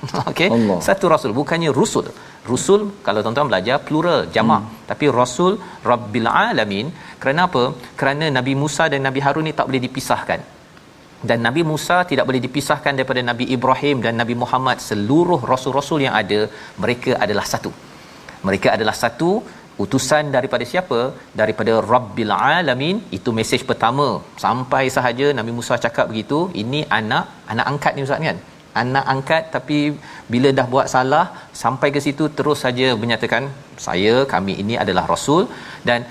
okey. 0.30 0.48
Satu 0.88 1.04
rasul 1.12 1.32
bukannya 1.40 1.70
rusul. 1.80 2.06
Rusul 2.50 2.80
kalau 3.06 3.20
tuan-tuan 3.24 3.48
belajar 3.52 3.76
plural 3.86 4.20
jamak. 4.34 4.62
Hmm. 4.64 4.78
tapi 4.90 5.06
rasul 5.20 5.52
rabbil 5.90 6.28
alamin 6.46 6.86
kerana 7.22 7.42
apa? 7.48 7.64
Kerana 8.00 8.26
nabi 8.38 8.54
Musa 8.62 8.86
dan 8.92 9.04
nabi 9.08 9.20
Harun 9.26 9.46
ni 9.48 9.54
tak 9.58 9.68
boleh 9.68 9.82
dipisahkan. 9.86 10.40
Dan 11.28 11.38
Nabi 11.46 11.62
Musa 11.70 11.96
tidak 12.10 12.24
boleh 12.28 12.40
dipisahkan 12.44 12.92
daripada 12.98 13.20
Nabi 13.30 13.44
Ibrahim 13.56 13.96
dan 14.04 14.14
Nabi 14.20 14.34
Muhammad 14.42 14.76
seluruh 14.86 15.40
rasul-rasul 15.50 16.00
yang 16.04 16.14
ada 16.20 16.38
mereka 16.82 17.12
adalah 17.24 17.44
satu. 17.52 17.70
Mereka 18.48 18.68
adalah 18.76 18.96
satu 19.02 19.30
utusan 19.82 20.32
daripada 20.36 20.64
siapa? 20.70 21.00
Daripada 21.40 21.72
rabbil 21.92 22.32
alamin. 22.32 22.96
Itu 23.18 23.36
mesej 23.38 23.68
pertama. 23.70 24.06
Sampai 24.44 24.84
sahaja 24.96 25.26
Nabi 25.40 25.52
Musa 25.58 25.76
cakap 25.84 26.08
begitu 26.12 26.38
ini 26.62 26.80
anak 27.00 27.26
anak 27.52 27.68
angkat 27.72 27.92
ni 27.98 28.04
ustaz 28.08 28.24
kan 28.28 28.40
anak 28.82 29.04
angkat 29.12 29.42
tapi 29.54 29.78
bila 30.32 30.48
dah 30.58 30.66
buat 30.72 30.86
salah 30.94 31.24
sampai 31.62 31.88
ke 31.94 32.00
situ 32.06 32.26
terus 32.38 32.58
saja 32.64 32.88
menyatakan 33.02 33.44
saya 33.86 34.14
kami 34.32 34.54
ini 34.62 34.74
adalah 34.82 35.04
rasul 35.12 35.42
dan 35.88 36.02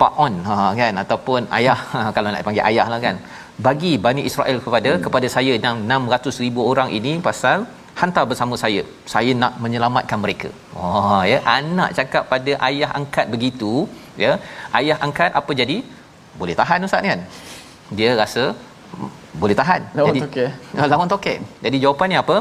pak 0.00 0.12
on 0.24 0.34
ha 0.48 0.56
kan? 0.80 0.94
Ataupun 1.02 1.40
ayah 1.58 1.78
ha, 1.94 2.08
kalau 2.16 2.28
nak 2.32 2.44
panggil 2.48 2.64
ayah 2.70 2.86
lah 2.92 3.00
kan? 3.06 3.18
Bagi 3.66 3.92
Bani 4.04 4.22
Israel 4.30 4.58
kepada 4.66 4.90
hmm. 4.92 5.02
kepada 5.06 5.26
saya 5.36 5.52
600 5.76 6.42
ribu 6.44 6.60
orang 6.72 6.90
ini 6.98 7.12
pasal 7.28 7.58
hantar 8.00 8.24
bersama 8.30 8.54
saya. 8.62 8.82
Saya 9.12 9.32
nak 9.42 9.54
menyelamatkan 9.64 10.18
mereka. 10.24 10.50
Wah 10.76 11.22
ya? 11.30 11.38
Anak 11.58 11.90
cakap 11.98 12.24
pada 12.32 12.52
ayah 12.68 12.90
angkat 12.98 13.26
begitu 13.34 13.72
ya? 14.24 14.32
Ayah 14.80 14.96
angkat 15.06 15.30
apa 15.40 15.52
jadi? 15.62 15.78
Boleh 16.40 16.56
tahan 16.60 16.86
ustaz 16.88 17.04
kan? 17.10 17.22
Dia 17.98 18.10
rasa 18.22 18.44
boleh 19.42 19.56
tahan. 19.60 19.82
Lawan 19.98 20.08
jadi 20.10 20.20
tokek 20.24 20.48
ah, 20.80 20.86
lawan 20.92 21.08
tokek 21.14 21.38
jadi 21.64 21.76
jawapannya 21.84 22.18
apa? 22.24 22.36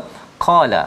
Qala 0.45 0.81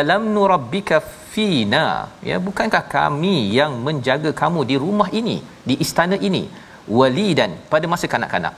alam 0.00 0.22
nurabbika 0.36 0.98
fina? 1.32 1.86
Ya 2.28 2.36
bukankah 2.46 2.84
kami 2.96 3.36
yang 3.58 3.72
menjaga 3.86 4.30
kamu 4.42 4.60
di 4.70 4.76
rumah 4.84 5.08
ini 5.20 5.36
di 5.68 5.76
istana 5.84 6.18
ini? 6.28 6.44
Walidan 6.98 7.52
pada 7.72 7.86
masa 7.92 8.06
kanak-kanak. 8.14 8.54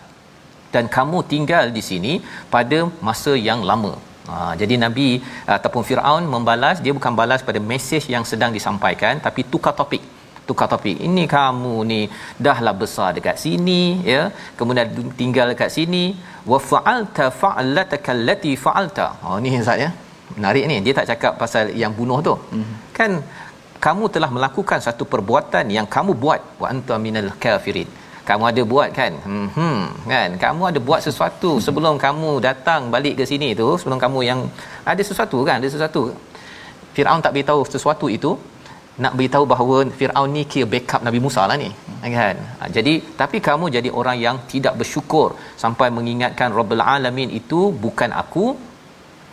Dan 0.75 0.85
kamu 0.97 1.19
tinggal 1.33 1.65
di 1.77 1.83
sini 1.91 2.13
pada 2.55 2.79
masa 3.09 3.33
yang 3.49 3.61
lama. 3.71 3.93
Ha, 4.29 4.53
jadi 4.61 4.75
Nabi 4.85 5.09
ataupun 5.57 5.83
Firaun 5.89 6.25
membalas 6.33 6.85
dia 6.85 6.93
bukan 6.99 7.13
balas 7.21 7.41
pada 7.49 7.61
mesej 7.71 8.05
yang 8.15 8.25
sedang 8.31 8.53
disampaikan 8.57 9.17
tapi 9.27 9.41
tukar 9.53 9.73
topik 9.79 10.03
tukar 10.49 10.68
topik 10.72 10.96
ini 11.09 11.24
kamu 11.36 11.74
ni 11.90 12.01
dahlah 12.46 12.74
besar 12.82 13.09
dekat 13.16 13.36
sini 13.44 13.82
ya. 14.12 14.22
Kemudian 14.59 14.88
tinggal 15.20 15.46
dekat 15.53 15.70
sini. 15.76 16.05
Wa 16.51 16.59
fa'alta 16.70 17.26
fa'lataka 17.42 18.11
allati 18.16 18.53
fa'alta. 18.64 19.07
Oh 19.28 19.38
ni 19.44 19.53
Ustaz 19.62 19.84
ya. 19.84 19.90
Menarik 20.36 20.64
ni. 20.70 20.76
Dia 20.86 20.94
tak 20.99 21.07
cakap 21.12 21.32
pasal 21.42 21.64
yang 21.82 21.92
bunuh 21.99 22.18
tu. 22.28 22.34
Mm-hmm. 22.36 22.76
kan 22.99 23.12
kamu 23.86 24.05
telah 24.14 24.30
melakukan 24.36 24.80
satu 24.86 25.05
perbuatan 25.12 25.64
yang 25.76 25.86
kamu 25.96 26.12
buat. 26.22 26.40
Wa 26.62 26.66
anta 26.72 26.94
minal 27.07 27.30
kafirin. 27.44 27.90
Kamu 28.28 28.44
ada 28.51 28.62
buat 28.72 28.88
kan? 28.99 29.12
Hmm, 29.28 29.49
hmm 29.57 29.82
kan? 30.12 30.30
Kamu 30.44 30.62
ada 30.70 30.80
buat 30.88 31.01
sesuatu 31.07 31.51
sebelum 31.66 31.94
kamu 32.07 32.30
datang 32.46 32.90
balik 32.94 33.14
ke 33.20 33.24
sini 33.30 33.49
tu 33.61 33.68
sebelum 33.80 33.99
kamu 34.05 34.18
yang 34.30 34.40
ada 34.90 35.03
sesuatu 35.11 35.38
kan? 35.49 35.57
Ada 35.61 35.68
sesuatu. 35.74 36.03
Firaun 36.94 37.22
tak 37.24 37.32
beritahu 37.36 37.61
sesuatu 37.74 38.07
itu 38.16 38.30
nak 39.05 39.12
beritahu 39.18 39.44
bahawa 39.53 39.76
Firaun 39.99 40.30
ni 40.36 40.42
kira 40.53 40.66
backup 40.74 41.03
Nabi 41.07 41.18
Musa 41.24 41.42
lah 41.51 41.57
ni 41.64 41.70
kan 42.16 42.36
ha, 42.59 42.64
jadi 42.76 42.92
tapi 43.20 43.38
kamu 43.49 43.64
jadi 43.76 43.90
orang 44.01 44.16
yang 44.26 44.36
tidak 44.53 44.74
bersyukur 44.80 45.28
sampai 45.62 45.88
mengingatkan 45.96 46.51
Rabbul 46.59 46.82
Alamin 46.94 47.30
itu 47.40 47.61
bukan 47.84 48.12
aku 48.22 48.46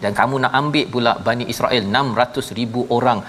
dan 0.03 0.11
kamu 0.19 0.35
nak 0.43 0.53
ambil 0.59 0.85
pula 0.93 1.11
Bani 1.27 1.45
Israel 1.53 1.83
600 1.99 2.57
ribu 2.59 2.81
orang 2.95 3.19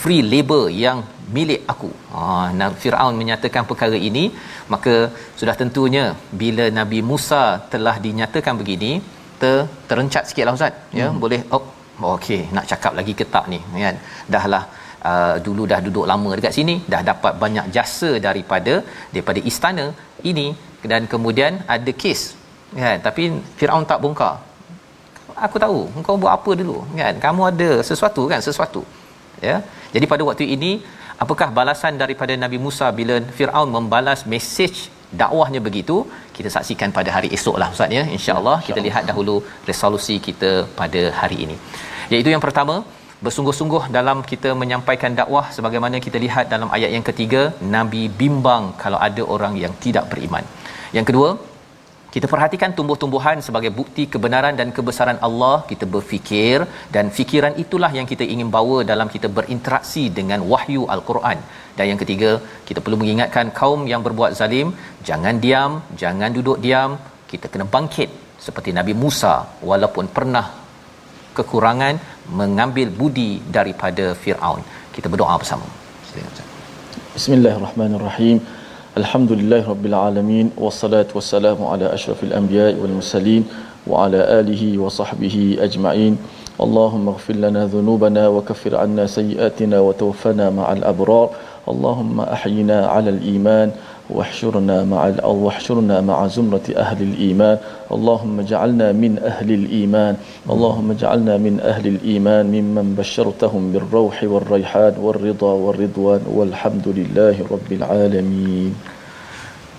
free 0.00 0.22
labor 0.32 0.64
yang 0.84 0.98
milik 1.36 1.62
aku. 1.72 1.90
Ha 2.14 2.68
Firaun 2.82 3.14
menyatakan 3.20 3.64
perkara 3.70 3.98
ini, 4.08 4.24
maka 4.72 4.94
sudah 5.40 5.54
tentunya 5.60 6.04
bila 6.42 6.64
Nabi 6.78 7.00
Musa 7.10 7.42
telah 7.72 7.96
dinyatakan 8.06 8.56
begini, 8.60 8.92
ter, 9.40 9.56
terencat 9.88 10.24
sikitlah 10.30 10.56
ustaz, 10.58 10.74
ya. 11.00 11.06
Hmm. 11.08 11.20
Boleh 11.24 11.40
oh 11.56 11.64
okey, 12.16 12.40
nak 12.56 12.66
cakap 12.72 12.92
lagi 12.98 13.14
ke 13.20 13.26
tak 13.34 13.46
ni, 13.52 13.60
kan. 13.86 13.96
Dahlah 14.34 14.64
Uh, 15.12 15.36
dulu 15.46 15.62
dah 15.70 15.78
duduk 15.86 16.04
lama 16.10 16.30
dekat 16.36 16.52
sini 16.56 16.74
dah 16.92 17.00
dapat 17.08 17.32
banyak 17.42 17.66
jasa 17.76 18.10
daripada 18.26 18.74
daripada 19.12 19.40
istana 19.50 19.86
ini. 20.30 20.46
Dan 20.92 21.02
kemudian 21.12 21.52
ada 21.74 21.92
kes 22.02 22.20
kan? 22.82 22.98
Tapi 23.06 23.22
Firaun 23.58 23.84
tak 23.90 24.00
bongkar. 24.04 24.34
Aku 25.46 25.56
tahu 25.64 25.78
engkau 25.98 26.14
buat 26.22 26.32
apa 26.38 26.50
dulu 26.60 26.76
kan? 27.00 27.14
Kamu 27.24 27.42
ada 27.52 27.70
sesuatu 27.90 28.22
kan? 28.32 28.40
Sesuatu 28.48 28.82
ya? 29.48 29.56
Jadi 29.94 30.06
pada 30.12 30.22
waktu 30.28 30.46
ini 30.56 30.72
apakah 31.24 31.48
balasan 31.58 31.94
daripada 32.02 32.32
Nabi 32.44 32.58
Musa 32.66 32.88
bila 33.00 33.16
Firaun 33.38 33.70
membalas 33.76 34.22
mesej 34.34 34.74
dakwahnya 35.20 35.60
begitu? 35.68 35.96
Kita 36.36 36.48
saksikan 36.56 36.90
pada 36.98 37.10
hari 37.16 37.28
esoklah 37.36 37.68
ustaz 37.74 37.98
ya? 37.98 38.04
Insyaallah 38.18 38.56
kita 38.68 38.80
lihat 38.86 39.04
dahulu 39.10 39.36
resolusi 39.70 40.16
kita 40.28 40.52
pada 40.80 41.02
hari 41.20 41.38
ini. 41.46 41.56
Iaitu 42.12 42.30
yang 42.34 42.44
pertama 42.46 42.74
bersungguh-sungguh 43.24 43.82
dalam 43.96 44.18
kita 44.30 44.50
menyampaikan 44.60 45.12
dakwah 45.20 45.46
sebagaimana 45.56 45.96
kita 46.06 46.18
lihat 46.24 46.44
dalam 46.54 46.68
ayat 46.76 46.90
yang 46.96 47.04
ketiga 47.08 47.42
nabi 47.76 48.02
bimbang 48.20 48.64
kalau 48.82 48.98
ada 49.08 49.22
orang 49.34 49.54
yang 49.64 49.74
tidak 49.84 50.06
beriman. 50.12 50.44
Yang 50.96 51.06
kedua 51.10 51.30
kita 52.14 52.26
perhatikan 52.32 52.70
tumbuh-tumbuhan 52.78 53.38
sebagai 53.46 53.70
bukti 53.78 54.02
kebenaran 54.12 54.54
dan 54.58 54.68
kebesaran 54.76 55.18
Allah. 55.26 55.56
Kita 55.70 55.84
berfikir 55.94 56.58
dan 56.94 57.06
fikiran 57.16 57.54
itulah 57.62 57.90
yang 57.98 58.06
kita 58.10 58.24
ingin 58.34 58.48
bawa 58.56 58.76
dalam 58.90 59.08
kita 59.14 59.28
berinteraksi 59.38 60.04
dengan 60.18 60.42
wahyu 60.52 60.82
al-Quran. 60.94 61.38
Dan 61.76 61.84
yang 61.90 62.00
ketiga 62.02 62.30
kita 62.68 62.78
perlu 62.84 62.98
mengingatkan 63.02 63.48
kaum 63.60 63.82
yang 63.92 64.04
berbuat 64.06 64.38
zalim 64.40 64.70
jangan 65.08 65.42
diam 65.44 65.72
jangan 66.02 66.30
duduk 66.38 66.60
diam. 66.66 66.92
Kita 67.32 67.48
kena 67.54 67.66
bangkit 67.74 68.10
seperti 68.46 68.70
Nabi 68.78 68.94
Musa 69.02 69.34
walaupun 69.70 70.06
pernah 70.18 70.46
kekurangan 71.38 71.94
mengambil 72.39 72.87
budi 72.99 73.41
daripada 73.57 74.13
Firaun 74.21 74.61
kita 74.95 75.07
berdoa 75.11 75.35
bersama 75.41 75.65
Bismillahirrahmanirrahim 77.17 78.39
الحمد 78.97 79.31
لله 79.31 79.69
رب 79.69 79.85
العالمين 79.85 80.51
والصلاة 80.57 81.05
والسلام 81.15 81.61
على 81.65 81.93
أشرف 81.93 82.23
الأنبياء 82.23 82.73
والمرسلين 82.81 83.43
وعلى 83.87 84.19
آله 84.39 84.77
وصحبه 84.77 85.57
أجمعين 85.61 86.17
اللهم 86.61 87.05
اغفر 87.09 87.33
لنا 87.33 87.65
ذنوبنا 87.65 88.27
وكفر 88.27 88.75
عنا 88.75 89.05
سيئاتنا 89.07 89.79
وتوفنا 89.79 90.49
مع 90.49 90.67
الأبرار 90.71 91.29
اللهم 91.69 92.17
أحينا 92.21 92.77
على 92.87 93.09
الإيمان 93.09 93.71
واحشرنا 94.09 94.77
مع 94.83 95.01
واحشرنا 95.45 96.01
مع 96.01 96.27
زمرة 96.27 96.67
أهل 96.85 96.99
الإيمان 97.09 97.57
اللهم 97.95 98.35
اجعلنا 98.39 98.87
من 99.03 99.13
أهل 99.31 99.49
الإيمان 99.59 100.13
اللهم 100.53 100.91
اجعلنا 100.91 101.37
من 101.45 101.55
أهل 101.71 101.85
الإيمان 101.93 102.45
ممن 102.55 102.95
بشرتهم 102.99 103.71
بالروح 103.73 104.17
والريحان 104.23 104.93
والرضا 105.05 105.51
والرضوان 105.65 106.21
والحمد 106.37 106.87
لله 106.99 107.35
رب 107.51 107.69
العالمين 107.79 108.73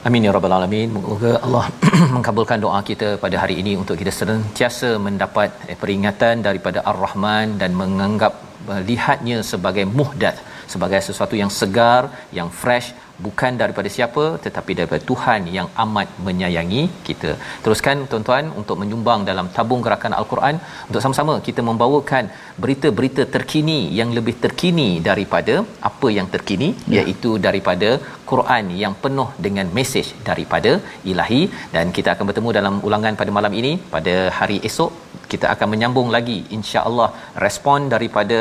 Amin 0.09 0.25
ya 0.27 0.33
rabbal 0.35 0.53
alamin. 0.57 0.89
Moga 0.97 1.33
Allah 1.47 1.65
mengabulkan 2.15 2.59
doa 2.65 2.79
kita 2.91 3.09
pada 3.25 3.37
hari 3.43 3.55
ini 3.63 3.73
untuk 3.81 3.97
kita 4.01 4.13
sentiasa 4.19 4.91
mendapat 5.07 5.51
eh, 5.69 5.77
peringatan 5.83 6.41
daripada 6.47 6.81
Ar-Rahman 6.91 7.61
dan 7.63 7.77
menganggap 7.81 8.33
melihatnya 8.71 9.39
sebagai 9.51 9.85
muhdath 9.99 10.41
sebagai 10.74 11.02
sesuatu 11.08 11.36
yang 11.42 11.52
segar 11.60 12.02
yang 12.40 12.50
fresh 12.62 12.90
bukan 13.26 13.54
daripada 13.62 13.90
siapa 13.96 14.24
tetapi 14.46 14.72
daripada 14.80 15.02
Tuhan 15.10 15.42
yang 15.58 15.68
amat 15.84 16.08
menyayangi 16.28 16.82
kita. 17.08 17.32
Teruskan 17.64 17.98
tuan-tuan 18.12 18.46
untuk 18.62 18.78
menyumbang 18.82 19.22
dalam 19.30 19.48
tabung 19.58 19.84
gerakan 19.86 20.16
Al-Quran 20.20 20.58
untuk 20.88 21.02
sama-sama 21.06 21.36
kita 21.48 21.64
membawakan 21.70 22.26
berita-berita 22.64 23.26
terkini 23.36 23.80
yang 24.00 24.12
lebih 24.18 24.36
terkini 24.46 24.90
daripada 25.10 25.56
apa 25.92 26.10
yang 26.18 26.30
terkini 26.36 26.70
ya. 26.96 27.02
iaitu 27.02 27.32
daripada 27.48 27.90
Quran 28.32 28.66
yang 28.84 28.94
penuh 29.06 29.30
dengan 29.48 29.68
mesej 29.78 30.08
daripada 30.30 30.72
Ilahi 31.12 31.42
dan 31.76 31.88
kita 31.98 32.12
akan 32.14 32.28
bertemu 32.30 32.52
dalam 32.60 32.76
ulangan 32.88 33.20
pada 33.22 33.34
malam 33.40 33.56
ini 33.62 33.74
pada 33.96 34.16
hari 34.40 34.60
esok 34.70 34.92
kita 35.34 35.46
akan 35.54 35.68
menyambung 35.74 36.10
lagi 36.16 36.38
insya-Allah 36.58 37.10
respon 37.46 37.90
daripada 37.94 38.40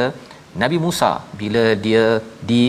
Nabi 0.62 0.76
Musa 0.84 1.11
bila 1.40 1.64
dia 1.86 2.05
di 2.50 2.62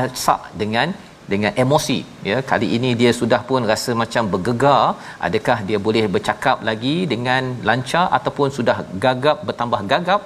asak 0.00 0.40
dengan 0.60 0.88
dengan 1.32 1.52
emosi 1.62 1.98
ya 2.28 2.36
kali 2.50 2.68
ini 2.76 2.90
dia 3.00 3.10
sudah 3.20 3.40
pun 3.48 3.68
rasa 3.72 3.92
macam 4.02 4.24
bergegar. 4.34 4.84
Adakah 5.26 5.58
dia 5.68 5.78
boleh 5.86 6.04
bercakap 6.14 6.64
lagi 6.68 6.96
dengan 7.12 7.42
lancar 7.68 8.06
ataupun 8.18 8.48
sudah 8.58 8.78
gagap 9.04 9.44
bertambah 9.48 9.82
gagap? 9.92 10.22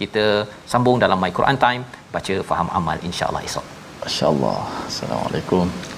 Kita 0.00 0.24
sambung 0.72 0.96
dalam 1.04 1.20
my 1.24 1.32
Quran 1.38 1.58
time 1.66 1.84
baca 2.14 2.34
faham 2.48 2.70
amal 2.80 2.98
insya-Allah 3.08 3.44
esok. 3.50 3.66
Insyaallah 4.08 4.58
assalamualaikum 4.88 5.95